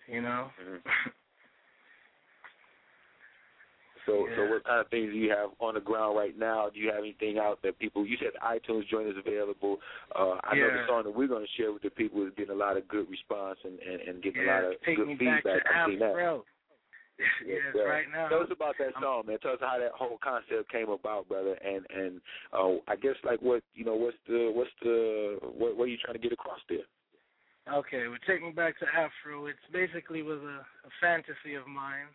you 0.08 0.20
know. 0.20 0.50
Mm-hmm. 0.60 1.10
So, 4.06 4.26
Yeah. 4.28 4.36
so 4.36 4.46
what 4.46 4.64
kind 4.64 4.80
of 4.80 4.88
things 4.88 5.12
do 5.12 5.18
you 5.18 5.30
have 5.30 5.50
on 5.60 5.74
the 5.74 5.80
ground 5.80 6.16
right 6.16 6.36
now? 6.38 6.70
Do 6.70 6.78
you 6.78 6.88
have 6.90 6.98
anything 6.98 7.38
out 7.38 7.60
that 7.62 7.78
people? 7.78 8.06
You 8.06 8.16
said 8.16 8.30
the 8.34 8.40
iTunes 8.40 8.86
joint 8.88 9.08
is 9.08 9.16
available. 9.16 9.80
Uh, 10.14 10.38
I 10.44 10.54
know 10.54 10.70
the 10.70 10.86
song 10.86 11.04
that 11.04 11.10
we're 11.10 11.28
going 11.28 11.44
to 11.44 11.52
share 11.60 11.72
with 11.72 11.82
the 11.82 11.90
people 11.90 12.24
is 12.26 12.32
getting 12.36 12.54
a 12.54 12.58
lot 12.58 12.76
of 12.76 12.86
good 12.88 13.10
response 13.10 13.58
and 13.64 13.78
and, 13.80 14.00
and 14.00 14.22
getting 14.22 14.42
a 14.42 14.46
lot 14.46 14.64
of 14.64 14.80
take 14.84 14.96
good 14.96 15.08
me 15.08 15.16
feedback. 15.18 15.62
I've 15.66 15.90
seen 15.90 15.98
that. 15.98 16.10
Afro. 16.10 16.44
Yes, 17.18 17.72
yes, 17.74 17.84
right 17.88 18.04
now. 18.12 18.28
Tell 18.28 18.42
us 18.42 18.52
about 18.52 18.74
that 18.78 18.92
song, 19.00 19.24
man. 19.26 19.38
Tell 19.40 19.52
us 19.52 19.58
how 19.60 19.78
that 19.78 19.92
whole 19.96 20.18
concept 20.22 20.70
came 20.70 20.90
about, 20.90 21.26
brother. 21.26 21.56
And 21.64 21.86
and 21.88 22.20
uh, 22.52 22.76
I 22.88 22.96
guess 22.96 23.16
like 23.24 23.40
what 23.40 23.62
you 23.74 23.86
know, 23.86 23.94
what's 23.94 24.18
the 24.28 24.52
what's 24.54 24.70
the 24.82 25.38
what, 25.40 25.78
what 25.78 25.84
are 25.84 25.86
you 25.88 25.96
trying 25.96 26.12
to 26.12 26.20
get 26.20 26.32
across 26.32 26.60
there? 26.68 26.84
Okay, 27.72 28.06
well, 28.06 28.18
take 28.28 28.42
me 28.42 28.52
back 28.52 28.78
to 28.78 28.86
Afro. 28.86 29.46
It's 29.46 29.58
basically 29.72 30.22
was 30.22 30.38
a, 30.38 30.60
a 30.60 30.90
fantasy 31.00 31.54
of 31.56 31.66
mine, 31.66 32.06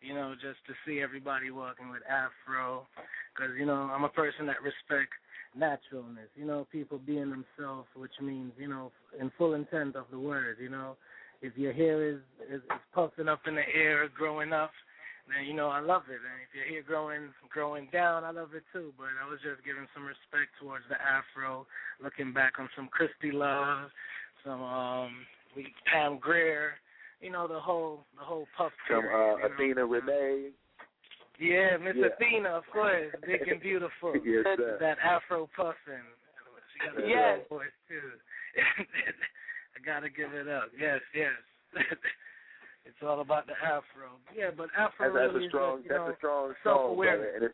you 0.00 0.14
know, 0.14 0.34
just 0.34 0.58
to 0.66 0.74
see 0.86 1.00
everybody 1.00 1.50
walking 1.50 1.90
with 1.90 2.02
Afro, 2.08 2.86
because 3.34 3.52
you 3.58 3.66
know 3.66 3.90
I'm 3.92 4.04
a 4.04 4.08
person 4.08 4.46
that 4.46 4.62
respect 4.62 5.12
naturalness. 5.56 6.28
You 6.36 6.46
know, 6.46 6.66
people 6.70 6.98
being 6.98 7.30
themselves, 7.30 7.88
which 7.96 8.12
means 8.20 8.52
you 8.58 8.68
know, 8.68 8.92
in 9.20 9.30
full 9.38 9.54
intent 9.54 9.96
of 9.96 10.04
the 10.10 10.18
word. 10.18 10.56
You 10.60 10.70
know, 10.70 10.96
if 11.42 11.56
your 11.56 11.72
hair 11.72 12.08
is 12.08 12.20
is, 12.50 12.60
is 12.60 12.80
puffing 12.94 13.28
up 13.28 13.40
in 13.46 13.54
the 13.54 13.68
air, 13.74 14.08
growing 14.08 14.52
up, 14.52 14.72
then 15.28 15.46
you 15.46 15.54
know 15.54 15.68
I 15.68 15.80
love 15.80 16.02
it. 16.08 16.20
And 16.20 16.38
if 16.44 16.54
your 16.54 16.66
hair 16.66 16.82
growing 16.82 17.28
growing 17.50 17.88
down, 17.92 18.24
I 18.24 18.30
love 18.30 18.54
it 18.54 18.64
too. 18.72 18.92
But 18.96 19.08
I 19.22 19.28
was 19.28 19.40
just 19.42 19.64
giving 19.64 19.86
some 19.94 20.04
respect 20.04 20.52
towards 20.60 20.84
the 20.88 20.96
Afro, 21.00 21.66
looking 22.02 22.32
back 22.32 22.54
on 22.58 22.68
some 22.76 22.88
Christie 22.88 23.32
Love 23.32 23.90
some 24.46 24.62
um 24.62 25.10
Pam 25.90 26.18
Grier, 26.18 26.74
you 27.20 27.30
know 27.30 27.46
the 27.48 27.58
whole 27.60 28.04
the 28.18 28.24
whole 28.24 28.46
puff 28.56 28.72
From 28.86 29.04
uh, 29.04 29.08
you 29.08 29.12
know. 29.12 29.38
Athena 29.54 29.86
Renee. 29.86 30.50
Yeah, 31.38 31.76
Miss 31.76 31.96
Yeah. 31.96 32.06
Athena, 32.06 32.48
of 32.48 32.64
course, 32.72 33.12
big 33.26 33.46
and 33.48 33.60
beautiful. 33.60 34.14
Yes, 34.24 34.44
sir. 34.56 34.78
That 34.80 34.98
Afro 35.04 35.48
puffin. 35.56 36.00
She 36.72 36.78
got 36.86 37.04
a 37.04 37.08
Yes. 37.08 37.40
voice 37.48 37.76
too. 37.88 38.00
I 39.76 39.84
gotta 39.84 40.08
give 40.08 40.32
it 40.32 40.48
up. 40.48 40.70
Yes, 40.78 41.00
yes. 41.14 41.32
it's 42.86 42.96
all 43.02 43.20
about 43.20 43.46
the 43.46 43.52
Afro. 43.62 44.16
Yeah, 44.34 44.50
but 44.56 44.68
Afro 44.76 45.12
That's, 45.12 45.14
that's 45.14 45.34
really 45.34 45.46
a 45.46 45.48
strong. 45.48 45.78
is 45.80 45.84
you 45.84 45.90
That's 45.90 45.98
know, 46.00 46.12
a 46.12 46.16
strong 46.16 46.54
song. 46.64 47.06
And 47.06 47.50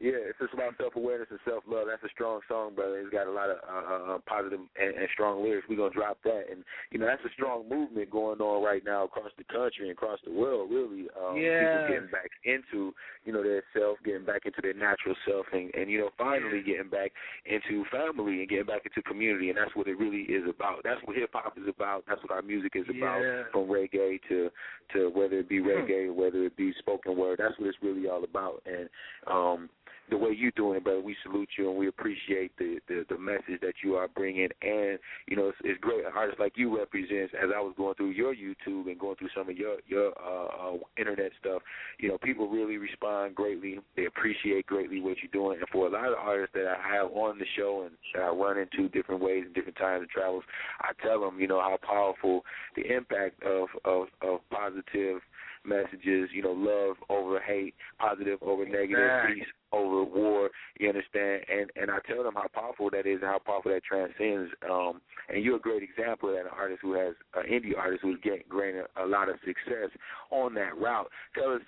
yeah, 0.00 0.18
it's 0.18 0.38
just 0.40 0.54
about 0.54 0.74
self 0.78 0.96
awareness 0.96 1.28
and 1.30 1.38
self 1.44 1.62
love. 1.68 1.86
That's 1.86 2.02
a 2.02 2.12
strong 2.14 2.40
song, 2.48 2.74
brother. 2.74 2.98
It's 2.98 3.12
got 3.12 3.26
a 3.26 3.30
lot 3.30 3.50
of 3.50 3.58
uh, 3.62 4.14
uh, 4.14 4.18
positive 4.26 4.58
and, 4.58 4.90
and 4.96 5.08
strong 5.12 5.42
lyrics. 5.44 5.66
We're 5.68 5.76
gonna 5.76 5.94
drop 5.94 6.18
that, 6.24 6.50
and 6.50 6.64
you 6.90 6.98
know 6.98 7.06
that's 7.06 7.22
a 7.24 7.32
strong 7.34 7.68
movement 7.68 8.10
going 8.10 8.40
on 8.40 8.64
right 8.64 8.82
now 8.84 9.04
across 9.04 9.30
the 9.38 9.44
country 9.44 9.86
and 9.86 9.92
across 9.92 10.18
the 10.24 10.32
world. 10.32 10.70
Really, 10.70 11.06
um, 11.14 11.36
Yeah. 11.36 11.60
people 11.60 11.86
getting 11.88 12.10
back 12.10 12.30
into 12.44 12.94
you 13.24 13.32
know 13.32 13.42
their 13.42 13.62
self, 13.76 13.98
getting 14.04 14.24
back 14.24 14.42
into 14.44 14.58
their 14.60 14.74
natural 14.74 15.14
self, 15.28 15.46
and, 15.52 15.70
and 15.74 15.90
you 15.90 16.00
know 16.00 16.10
finally 16.18 16.62
getting 16.62 16.90
back 16.90 17.12
into 17.46 17.84
family 17.92 18.40
and 18.40 18.48
getting 18.48 18.66
back 18.66 18.82
into 18.84 19.02
community, 19.06 19.50
and 19.50 19.58
that's 19.58 19.74
what 19.76 19.86
it 19.86 19.98
really 19.98 20.22
is 20.26 20.42
about. 20.48 20.82
That's 20.82 21.00
what 21.04 21.16
hip 21.16 21.30
hop 21.32 21.56
is 21.58 21.68
about. 21.68 22.04
That's 22.08 22.22
what 22.22 22.32
our 22.32 22.42
music 22.42 22.72
is 22.74 22.86
about, 22.88 23.20
Yeah. 23.20 23.42
from 23.52 23.68
reggae 23.68 24.18
to 24.28 24.50
to 24.94 25.10
whether 25.14 25.38
it 25.38 25.48
be 25.48 25.60
reggae, 25.60 26.12
whether 26.12 26.42
it 26.44 26.56
be 26.56 26.72
spoken 26.78 27.16
word. 27.16 27.38
That's 27.38 27.54
what 27.58 27.68
it's 27.68 27.78
really 27.82 28.08
all 28.08 28.24
about, 28.24 28.62
and 28.66 28.88
um 29.26 29.68
the 30.10 30.16
way 30.16 30.30
you're 30.36 30.52
doing 30.52 30.76
it, 30.76 30.84
brother. 30.84 31.00
We 31.00 31.16
salute 31.22 31.48
you 31.56 31.70
and 31.70 31.78
we 31.78 31.88
appreciate 31.88 32.52
the, 32.58 32.78
the 32.88 33.04
the 33.08 33.18
message 33.18 33.60
that 33.62 33.74
you 33.82 33.96
are 33.96 34.08
bringing. 34.08 34.48
And 34.62 34.98
you 35.26 35.36
know, 35.36 35.48
it's, 35.48 35.58
it's 35.64 35.80
great. 35.80 36.04
An 36.04 36.12
artist 36.14 36.40
like 36.40 36.52
you 36.56 36.76
represents. 36.76 37.32
As 37.42 37.50
I 37.54 37.60
was 37.60 37.74
going 37.76 37.94
through 37.94 38.10
your 38.10 38.34
YouTube 38.34 38.86
and 38.86 38.98
going 38.98 39.16
through 39.16 39.30
some 39.36 39.48
of 39.48 39.56
your 39.56 39.76
your 39.86 40.12
uh, 40.18 40.74
uh, 40.74 40.76
internet 40.98 41.32
stuff, 41.40 41.62
you 41.98 42.08
know, 42.08 42.18
people 42.18 42.48
really 42.48 42.76
respond 42.76 43.34
greatly. 43.34 43.78
They 43.96 44.06
appreciate 44.06 44.66
greatly 44.66 45.00
what 45.00 45.16
you're 45.22 45.32
doing. 45.32 45.58
And 45.58 45.68
for 45.70 45.86
a 45.86 45.90
lot 45.90 46.08
of 46.08 46.18
artists 46.18 46.54
that 46.54 46.66
I 46.66 46.94
have 46.94 47.10
on 47.12 47.38
the 47.38 47.46
show 47.56 47.82
and 47.86 47.96
that 48.14 48.22
I 48.22 48.28
run 48.28 48.58
into 48.58 48.88
different 48.88 49.22
ways 49.22 49.44
and 49.46 49.54
different 49.54 49.78
times 49.78 50.02
and 50.02 50.10
travels, 50.10 50.44
I 50.80 50.90
tell 51.02 51.20
them, 51.20 51.40
you 51.40 51.46
know, 51.46 51.60
how 51.60 51.78
powerful 51.82 52.44
the 52.76 52.94
impact 52.94 53.42
of 53.42 53.68
of, 53.84 54.08
of 54.20 54.40
positive 54.50 55.20
messages, 55.64 56.30
you 56.32 56.42
know, 56.42 56.52
love 56.52 56.96
over 57.08 57.40
hate, 57.40 57.74
positive 57.98 58.38
over 58.42 58.64
negative, 58.64 59.04
Exactly. 59.04 59.34
peace 59.36 59.52
over 59.72 60.04
war. 60.04 60.50
You 60.78 60.88
understand? 60.88 61.42
And 61.48 61.70
and 61.76 61.90
I 61.90 61.98
tell 62.06 62.22
them 62.22 62.34
how 62.34 62.48
powerful 62.52 62.90
that 62.90 63.06
is 63.06 63.20
and 63.22 63.30
how 63.30 63.38
powerful 63.38 63.72
that 63.72 63.84
transcends. 63.84 64.50
Um, 64.70 65.00
and 65.28 65.42
you're 65.44 65.56
a 65.56 65.60
great 65.60 65.82
example 65.82 66.28
of 66.30 66.36
that, 66.36 66.42
an 66.42 66.56
artist 66.56 66.80
who 66.82 66.94
has 66.94 67.14
an 67.34 67.44
indie 67.50 67.76
artist 67.76 68.02
who's 68.02 68.20
getting 68.22 68.44
granted 68.48 68.86
a 68.96 69.06
lot 69.06 69.28
of 69.28 69.36
success 69.44 69.90
on 70.30 70.54
that 70.54 70.76
route. 70.78 71.10
Tell 71.34 71.54
us. 71.54 71.62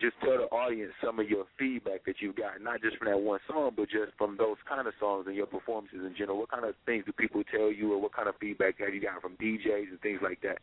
Just 0.00 0.14
tell 0.22 0.38
the 0.38 0.44
audience 0.54 0.92
some 1.04 1.18
of 1.18 1.28
your 1.28 1.46
feedback 1.58 2.04
that 2.06 2.16
you've 2.20 2.36
got, 2.36 2.62
not 2.62 2.80
just 2.80 2.96
from 2.98 3.08
that 3.08 3.18
one 3.18 3.40
song, 3.48 3.72
but 3.74 3.90
just 3.90 4.12
from 4.16 4.36
those 4.36 4.54
kind 4.68 4.86
of 4.86 4.94
songs 5.00 5.26
and 5.26 5.34
your 5.34 5.46
performances 5.46 5.98
in 6.06 6.14
general. 6.16 6.38
What 6.38 6.52
kind 6.52 6.64
of 6.64 6.76
things 6.86 7.04
do 7.04 7.10
people 7.10 7.42
tell 7.50 7.72
you, 7.72 7.92
or 7.94 8.00
what 8.00 8.14
kind 8.14 8.28
of 8.28 8.36
feedback 8.38 8.78
have 8.78 8.94
you 8.94 9.00
got 9.00 9.20
from 9.20 9.34
DJs 9.42 9.90
and 9.90 10.00
things 10.00 10.20
like 10.22 10.40
that? 10.42 10.58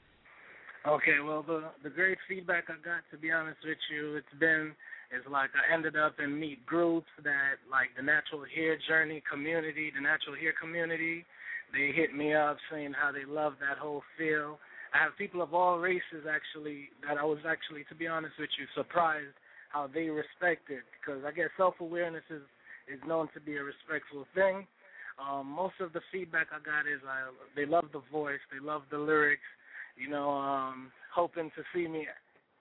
Okay, 0.85 1.17
well 1.17 1.41
the 1.41 1.73
the 1.81 1.89
great 1.89 2.19
feedback 2.29 2.65
I 2.69 2.77
got 2.85 3.01
to 3.09 3.17
be 3.17 3.31
honest 3.31 3.57
with 3.65 3.81
you, 3.89 4.21
it's 4.21 4.39
been 4.39 4.77
it's 5.09 5.25
like 5.25 5.49
I 5.57 5.73
ended 5.73 5.97
up 5.97 6.21
in 6.21 6.39
meet 6.39 6.63
groups 6.67 7.09
that 7.25 7.57
like 7.65 7.89
the 7.97 8.05
natural 8.05 8.45
hair 8.45 8.77
journey 8.87 9.23
community, 9.25 9.89
the 9.89 10.01
natural 10.01 10.37
hair 10.37 10.53
community, 10.53 11.25
they 11.73 11.89
hit 11.89 12.13
me 12.13 12.35
up 12.37 12.57
saying 12.69 12.93
how 12.93 13.09
they 13.09 13.25
love 13.25 13.53
that 13.65 13.81
whole 13.81 14.03
feel. 14.13 14.59
I 14.93 15.01
have 15.01 15.17
people 15.17 15.41
of 15.41 15.55
all 15.55 15.79
races 15.81 16.29
actually 16.29 16.93
that 17.01 17.17
I 17.17 17.25
was 17.25 17.41
actually 17.49 17.81
to 17.89 17.95
be 17.97 18.05
honest 18.05 18.37
with 18.37 18.53
you 18.53 18.69
surprised 18.77 19.33
how 19.73 19.89
they 19.89 20.13
respect 20.13 20.69
it 20.69 20.85
because 21.01 21.25
I 21.25 21.33
guess 21.33 21.49
self 21.57 21.81
awareness 21.81 22.29
is 22.29 22.45
is 22.85 23.01
known 23.09 23.25
to 23.33 23.41
be 23.41 23.57
a 23.57 23.65
respectful 23.65 24.29
thing. 24.37 24.69
Um, 25.17 25.49
most 25.49 25.81
of 25.81 25.93
the 25.97 26.05
feedback 26.13 26.53
I 26.53 26.61
got 26.61 26.85
is 26.85 27.01
I, 27.09 27.33
they 27.55 27.65
love 27.65 27.89
the 27.89 28.05
voice, 28.13 28.43
they 28.53 28.61
love 28.61 28.83
the 28.91 28.99
lyrics, 28.99 29.49
you 29.95 30.09
know, 30.09 30.29
um, 30.29 30.91
hoping 31.13 31.51
to 31.55 31.63
see 31.73 31.87
me 31.87 32.07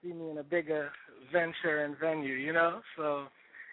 see 0.03 0.13
me 0.13 0.29
in 0.29 0.37
a 0.37 0.43
bigger 0.43 0.91
venture 1.31 1.83
and 1.83 1.97
venue, 1.97 2.35
you 2.35 2.53
know. 2.53 2.81
So 2.97 3.25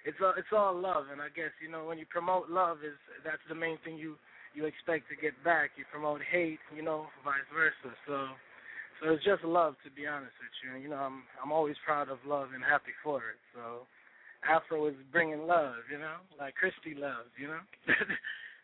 it's 0.05 0.18
all 0.22 0.35
it's 0.37 0.53
all 0.53 0.79
love, 0.79 1.07
and 1.12 1.20
I 1.20 1.29
guess 1.35 1.51
you 1.62 1.70
know 1.70 1.85
when 1.85 1.98
you 1.98 2.07
promote 2.09 2.51
love 2.51 2.79
is 2.79 2.96
that's 3.25 3.42
the 3.48 3.55
main 3.55 3.79
thing 3.85 3.96
you 3.96 4.16
you 4.55 4.66
expect 4.66 5.09
to 5.09 5.16
get 5.16 5.33
back. 5.44 5.70
You 5.77 5.85
promote 5.90 6.20
hate, 6.22 6.59
you 6.75 6.83
know, 6.83 7.07
vice 7.25 7.46
versa. 7.55 7.94
So 8.07 8.27
so 9.01 9.11
it's 9.11 9.25
just 9.25 9.42
love, 9.44 9.75
to 9.85 9.90
be 9.90 10.07
honest 10.07 10.35
with 10.38 10.55
you. 10.62 10.75
And 10.75 10.83
you 10.83 10.88
know, 10.88 11.01
I'm 11.03 11.22
I'm 11.42 11.53
always 11.53 11.77
proud 11.85 12.09
of 12.09 12.18
love 12.27 12.48
and 12.55 12.62
happy 12.62 12.92
for 13.03 13.18
it. 13.18 13.40
So 13.55 13.87
Afro 14.48 14.87
is 14.87 14.94
bringing 15.11 15.46
love, 15.46 15.87
you 15.90 15.98
know, 15.98 16.22
like 16.38 16.55
Christy 16.55 16.94
loves, 16.98 17.31
you 17.38 17.48
know. 17.48 17.62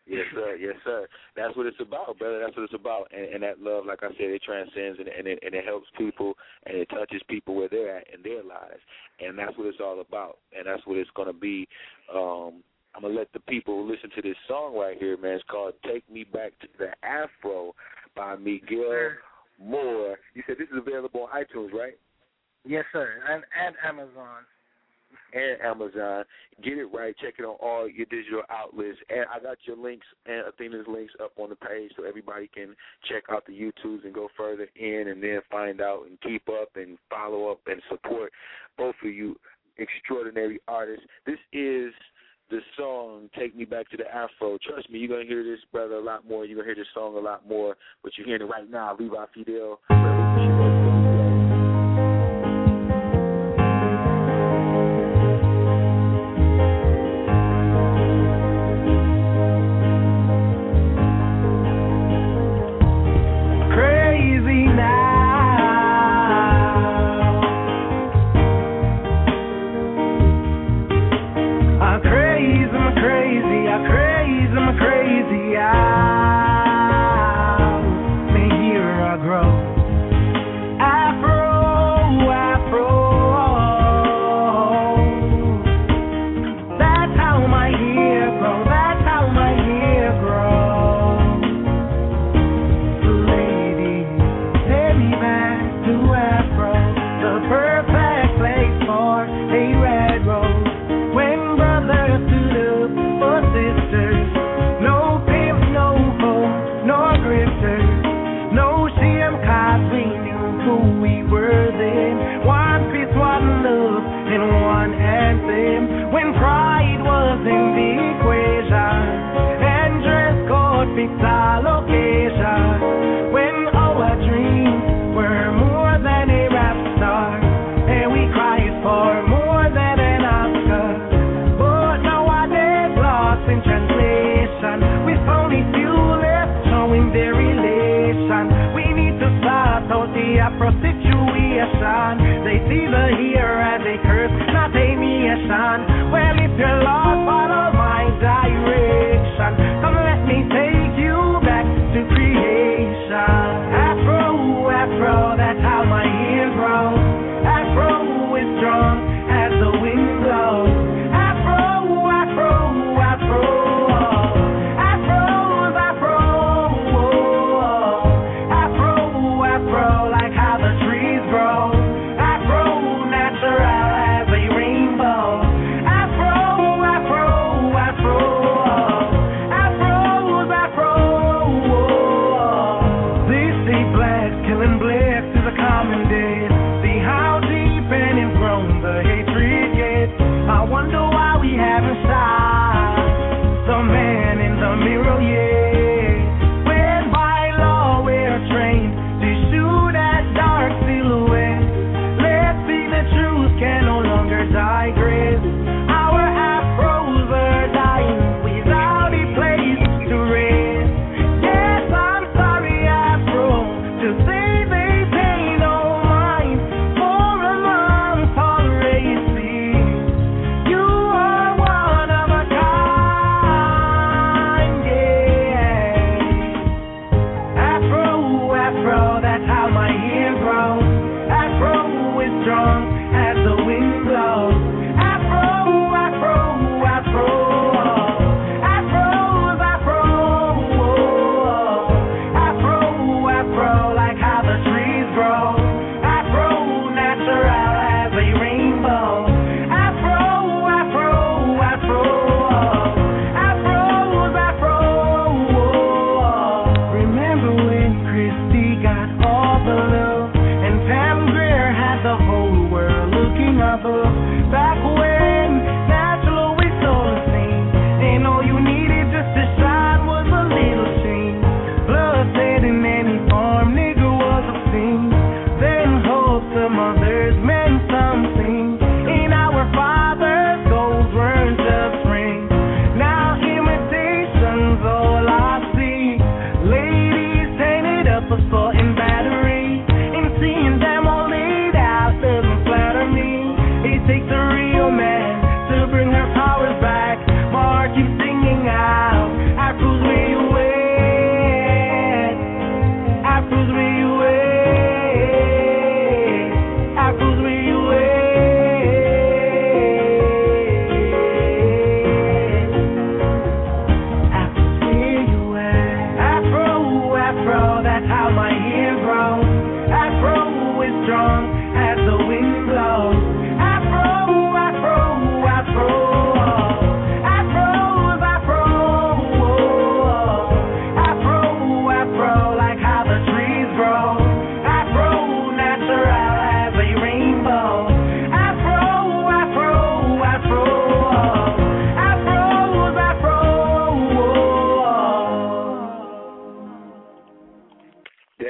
Yes, 0.09 0.25
sir. 0.33 0.55
Yes, 0.59 0.75
sir. 0.83 1.07
That's 1.35 1.55
what 1.55 1.67
it's 1.67 1.79
about, 1.79 2.17
brother. 2.17 2.39
That's 2.43 2.57
what 2.57 2.63
it's 2.63 2.73
about. 2.73 3.11
And, 3.15 3.25
and 3.25 3.43
that 3.43 3.61
love, 3.61 3.85
like 3.85 3.99
I 4.01 4.09
said, 4.17 4.33
it 4.33 4.41
transcends 4.43 4.97
and, 4.97 5.07
and 5.07 5.27
it 5.27 5.39
and 5.45 5.53
it 5.53 5.63
helps 5.63 5.87
people 5.97 6.33
and 6.65 6.77
it 6.77 6.89
touches 6.89 7.21
people 7.29 7.55
where 7.55 7.69
they're 7.69 7.97
at 7.97 8.07
in 8.11 8.23
their 8.23 8.43
lives. 8.43 8.81
And 9.19 9.37
that's 9.37 9.55
what 9.55 9.67
it's 9.67 9.77
all 9.79 10.01
about. 10.01 10.39
And 10.57 10.65
that's 10.65 10.85
what 10.87 10.97
it's 10.97 11.09
gonna 11.15 11.33
be. 11.33 11.67
Um, 12.11 12.63
I'm 12.95 13.03
gonna 13.03 13.13
let 13.13 13.31
the 13.33 13.39
people 13.41 13.87
listen 13.87 14.09
to 14.15 14.21
this 14.23 14.35
song 14.47 14.75
right 14.75 14.97
here, 14.97 15.15
man. 15.15 15.33
It's 15.33 15.43
called 15.49 15.73
"Take 15.85 16.09
Me 16.11 16.23
Back 16.23 16.57
to 16.61 16.67
the 16.79 16.89
Afro" 17.05 17.75
by 18.15 18.35
Megail 18.35 19.11
Moore. 19.61 20.17
You 20.33 20.41
said 20.47 20.55
this 20.57 20.69
is 20.69 20.77
available 20.77 21.29
on 21.31 21.43
iTunes, 21.43 21.71
right? 21.71 21.97
yes, 22.65 22.83
sir, 22.91 23.21
and 23.29 23.43
and 23.55 23.75
Amazon. 23.85 24.43
And 25.33 25.61
Amazon. 25.61 26.25
Get 26.63 26.77
it 26.77 26.87
right. 26.93 27.15
Check 27.21 27.35
it 27.39 27.43
on 27.43 27.55
all 27.61 27.87
your 27.89 28.05
digital 28.07 28.43
outlets. 28.49 28.97
And 29.09 29.25
I 29.33 29.39
got 29.41 29.57
your 29.65 29.77
links 29.77 30.07
and 30.25 30.45
Athena's 30.47 30.87
links 30.87 31.13
up 31.21 31.31
on 31.37 31.49
the 31.49 31.55
page 31.55 31.91
so 31.95 32.03
everybody 32.03 32.49
can 32.53 32.75
check 33.09 33.23
out 33.29 33.45
the 33.45 33.53
YouTubes 33.53 34.03
and 34.05 34.13
go 34.13 34.29
further 34.35 34.67
in 34.75 35.07
and 35.09 35.21
then 35.21 35.39
find 35.51 35.81
out 35.81 36.05
and 36.07 36.19
keep 36.21 36.47
up 36.49 36.69
and 36.75 36.97
follow 37.09 37.49
up 37.51 37.59
and 37.67 37.81
support 37.89 38.31
both 38.77 38.95
of 39.03 39.11
you 39.11 39.35
extraordinary 39.77 40.59
artists. 40.67 41.05
This 41.25 41.39
is 41.53 41.93
the 42.49 42.59
song 42.77 43.29
Take 43.37 43.55
Me 43.55 43.65
Back 43.65 43.89
to 43.91 43.97
the 43.97 44.07
Afro. 44.07 44.57
Trust 44.65 44.89
me, 44.89 44.99
you're 44.99 45.07
going 45.07 45.27
to 45.27 45.27
hear 45.27 45.43
this, 45.43 45.59
brother, 45.71 45.95
a 45.95 46.03
lot 46.03 46.27
more. 46.27 46.45
You're 46.45 46.55
going 46.55 46.67
to 46.67 46.75
hear 46.75 46.83
this 46.83 46.93
song 46.93 47.15
a 47.15 47.19
lot 47.19 47.47
more. 47.47 47.75
But 48.03 48.13
you're 48.17 48.27
hearing 48.27 48.41
it 48.41 48.45
right 48.45 48.69
now. 48.69 48.95
Viva 48.95 49.27
Fidel. 49.33 49.79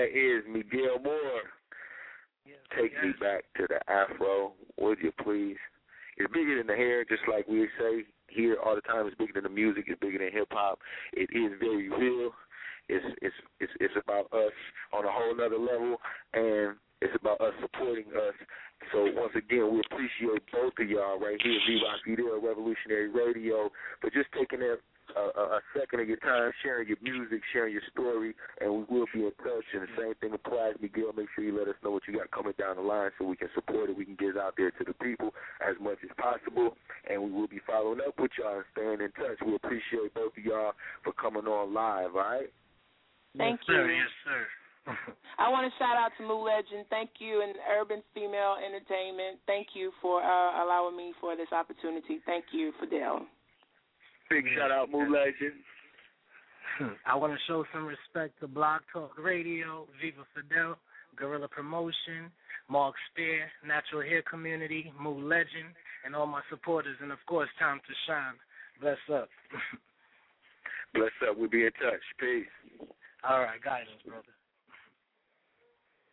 is 0.09 0.43
Megail 0.49 1.03
Moore. 1.03 1.45
Yes, 2.45 2.57
Take 2.77 2.91
yes. 2.93 3.03
me 3.03 3.11
back 3.19 3.45
to 3.57 3.67
the 3.69 3.79
afro, 3.91 4.53
would 4.77 4.97
you 5.01 5.11
please? 5.23 5.57
It's 6.17 6.31
bigger 6.33 6.57
than 6.57 6.67
the 6.67 6.75
hair, 6.75 7.05
just 7.05 7.21
like 7.31 7.47
we 7.47 7.67
say 7.79 8.03
here 8.27 8.57
all 8.63 8.75
the 8.75 8.81
time. 8.81 9.07
It's 9.07 9.15
bigger 9.17 9.33
than 9.33 9.43
the 9.43 9.49
music. 9.49 9.85
It's 9.87 9.99
bigger 9.99 10.19
than 10.19 10.31
hip 10.31 10.49
hop. 10.51 10.79
It 11.13 11.29
is 11.31 11.53
very 11.59 11.89
real. 11.89 12.31
It's 12.89 13.05
it's 13.21 13.35
it's 13.59 13.71
it's 13.79 13.93
about 14.01 14.33
us 14.33 14.53
on 14.93 15.05
a 15.05 15.11
whole 15.11 15.33
other 15.33 15.57
level, 15.57 15.97
and 16.33 16.75
it's 17.01 17.13
about 17.15 17.39
us 17.39 17.53
supporting 17.61 18.09
us. 18.17 18.35
So 18.91 19.05
once 19.13 19.33
again, 19.35 19.69
we 19.71 19.81
appreciate 19.85 20.41
both 20.51 20.73
of 20.79 20.89
y'all 20.89 21.19
right 21.19 21.39
here, 21.41 21.59
V 21.67 21.81
Rock 21.85 22.43
Revolutionary 22.43 23.09
Radio, 23.09 23.69
for 24.01 24.09
just 24.09 24.31
taking 24.33 24.59
that 24.59 24.79
a, 25.15 25.41
a 25.57 25.61
second 25.77 26.01
of 26.01 26.07
your 26.07 26.17
time, 26.17 26.51
sharing 26.63 26.87
your 26.87 26.97
music, 27.01 27.41
sharing 27.53 27.73
your 27.73 27.85
story, 27.91 28.35
and 28.61 28.71
we 28.71 28.83
will 28.89 29.07
be 29.13 29.21
in 29.21 29.31
touch. 29.43 29.65
And 29.73 29.83
the 29.83 29.93
same 29.97 30.13
thing 30.21 30.33
applies, 30.33 30.75
Megail. 30.81 31.15
Make 31.15 31.27
sure 31.35 31.43
you 31.43 31.57
let 31.57 31.67
us 31.67 31.75
know 31.83 31.91
what 31.91 32.03
you 32.07 32.17
got 32.17 32.31
coming 32.31 32.53
down 32.57 32.75
the 32.77 32.81
line 32.81 33.11
so 33.17 33.25
we 33.25 33.35
can 33.35 33.49
support 33.55 33.89
it. 33.89 33.97
We 33.97 34.05
can 34.05 34.15
get 34.15 34.35
it 34.35 34.37
out 34.37 34.55
there 34.57 34.71
to 34.71 34.83
the 34.83 34.93
people 34.93 35.33
as 35.61 35.75
much 35.81 35.97
as 36.03 36.09
possible, 36.17 36.75
and 37.09 37.21
we 37.23 37.31
will 37.31 37.47
be 37.47 37.61
following 37.65 37.99
up 38.05 38.19
with 38.19 38.31
y'all 38.37 38.57
and 38.57 38.65
staying 38.73 39.01
in 39.01 39.11
touch. 39.13 39.37
We 39.45 39.55
appreciate 39.55 40.13
both 40.13 40.37
of 40.37 40.43
y'all 40.43 40.73
for 41.03 41.13
coming 41.13 41.45
on 41.45 41.73
live. 41.73 42.15
All 42.15 42.21
right. 42.21 42.51
Thank 43.37 43.61
yes, 43.61 43.69
you. 43.69 43.75
Sir. 43.75 43.91
Yes, 43.91 44.13
sir. 44.25 44.41
I 45.39 45.49
want 45.49 45.71
to 45.71 45.73
shout 45.77 45.95
out 45.95 46.11
to 46.17 46.23
Moo 46.25 46.41
Legend. 46.43 46.85
Thank 46.89 47.19
you, 47.19 47.41
and 47.41 47.53
Urban 47.79 48.01
Female 48.13 48.57
Entertainment. 48.57 49.39
Thank 49.45 49.67
you 49.73 49.91
for 50.01 50.21
uh, 50.23 50.63
allowing 50.63 50.97
me 50.97 51.13
for 51.21 51.35
this 51.35 51.51
opportunity. 51.51 52.19
Thank 52.25 52.45
you, 52.51 52.73
Fidel. 52.79 53.27
Big 54.29 54.45
shout 54.55 54.71
out, 54.71 54.91
Move 54.91 55.09
Legend. 55.09 55.57
I 57.05 57.15
want 57.15 57.33
to 57.33 57.39
show 57.47 57.65
some 57.73 57.85
respect 57.85 58.39
to 58.41 58.47
Block 58.47 58.83
Talk 58.93 59.17
Radio, 59.17 59.87
Viva 60.01 60.23
Fidel, 60.35 60.77
Guerrilla 61.17 61.47
Promotion, 61.47 62.31
Mark 62.69 62.93
Spear, 63.11 63.49
Natural 63.65 64.01
Hair 64.01 64.23
Community, 64.29 64.93
Move 65.01 65.23
Legend, 65.23 65.73
and 66.05 66.15
all 66.15 66.27
my 66.27 66.41
supporters, 66.49 66.95
and 67.01 67.11
of 67.11 67.17
course, 67.27 67.49
Time 67.57 67.79
to 67.79 67.93
Shine. 68.07 68.37
Bless 68.79 68.97
up. 69.11 69.29
Bless 70.93 71.11
up. 71.27 71.35
We'll 71.37 71.49
be 71.49 71.65
in 71.65 71.71
touch. 71.81 72.05
Peace. 72.19 72.45
All 73.27 73.41
right, 73.41 73.61
guidance, 73.61 74.01
brother. 74.05 74.38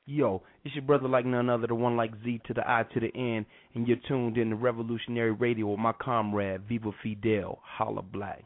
Yo, 0.08 0.40
it's 0.64 0.72
your 0.72 0.84
brother 0.84 1.08
like 1.08 1.26
none 1.26 1.50
other, 1.50 1.66
the 1.66 1.74
one 1.74 1.96
like 1.96 2.12
Z 2.22 2.40
to 2.46 2.54
the 2.54 2.62
I 2.64 2.84
to 2.94 3.00
the 3.00 3.10
N, 3.12 3.44
and 3.74 3.88
you're 3.88 3.96
tuned 4.06 4.38
in 4.38 4.50
to 4.50 4.54
Revolutionary 4.54 5.32
Radio 5.32 5.66
with 5.66 5.80
my 5.80 5.92
comrade 5.94 6.60
Viva 6.68 6.92
Fidel, 7.02 7.58
Holla 7.64 8.02
Black. 8.02 8.44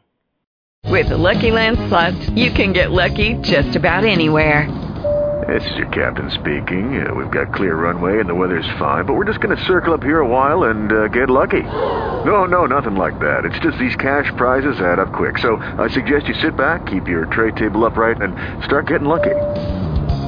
With 0.87 1.11
the 1.11 1.19
Lucky 1.19 1.51
Land 1.51 1.77
Slots, 1.91 2.31
you 2.31 2.51
can 2.51 2.73
get 2.73 2.93
lucky 2.93 3.35
just 3.43 3.77
about 3.77 4.07
anywhere. 4.07 4.71
This 5.49 5.71
is 5.73 5.77
your 5.77 5.89
captain 5.89 6.31
speaking. 6.31 7.07
Uh, 7.07 7.15
we've 7.15 7.31
got 7.31 7.53
clear 7.53 7.77
runway 7.77 8.21
and 8.21 8.29
the 8.29 8.35
weather's 8.35 8.69
fine, 8.79 9.05
but 9.05 9.13
we're 9.13 9.27
just 9.27 9.43
going 9.43 9.55
to 9.55 9.63
circle 9.65 9.93
up 9.93 10.03
here 10.03 10.21
a 10.21 10.27
while 10.27 10.65
and 10.65 10.91
uh, 10.91 11.09
get 11.09 11.29
lucky. 11.29 11.63
No, 11.63 12.47
no, 12.47 12.65
nothing 12.65 12.97
like 12.97 13.21
that. 13.21 13.45
It's 13.45 13.59
just 13.59 13.79
these 13.79 13.97
cash 13.97 14.33
prizes 14.39 14.81
add 14.81 14.99
up 14.99 15.13
quick. 15.13 15.37
So 15.37 15.57
I 15.57 15.89
suggest 15.89 16.27
you 16.27 16.33
sit 16.35 16.57
back, 16.57 16.87
keep 16.87 17.07
your 17.07 17.27
tray 17.27 17.51
table 17.51 17.85
upright, 17.85 18.23
and 18.23 18.65
start 18.65 18.87
getting 18.87 19.09
lucky. 19.09 19.35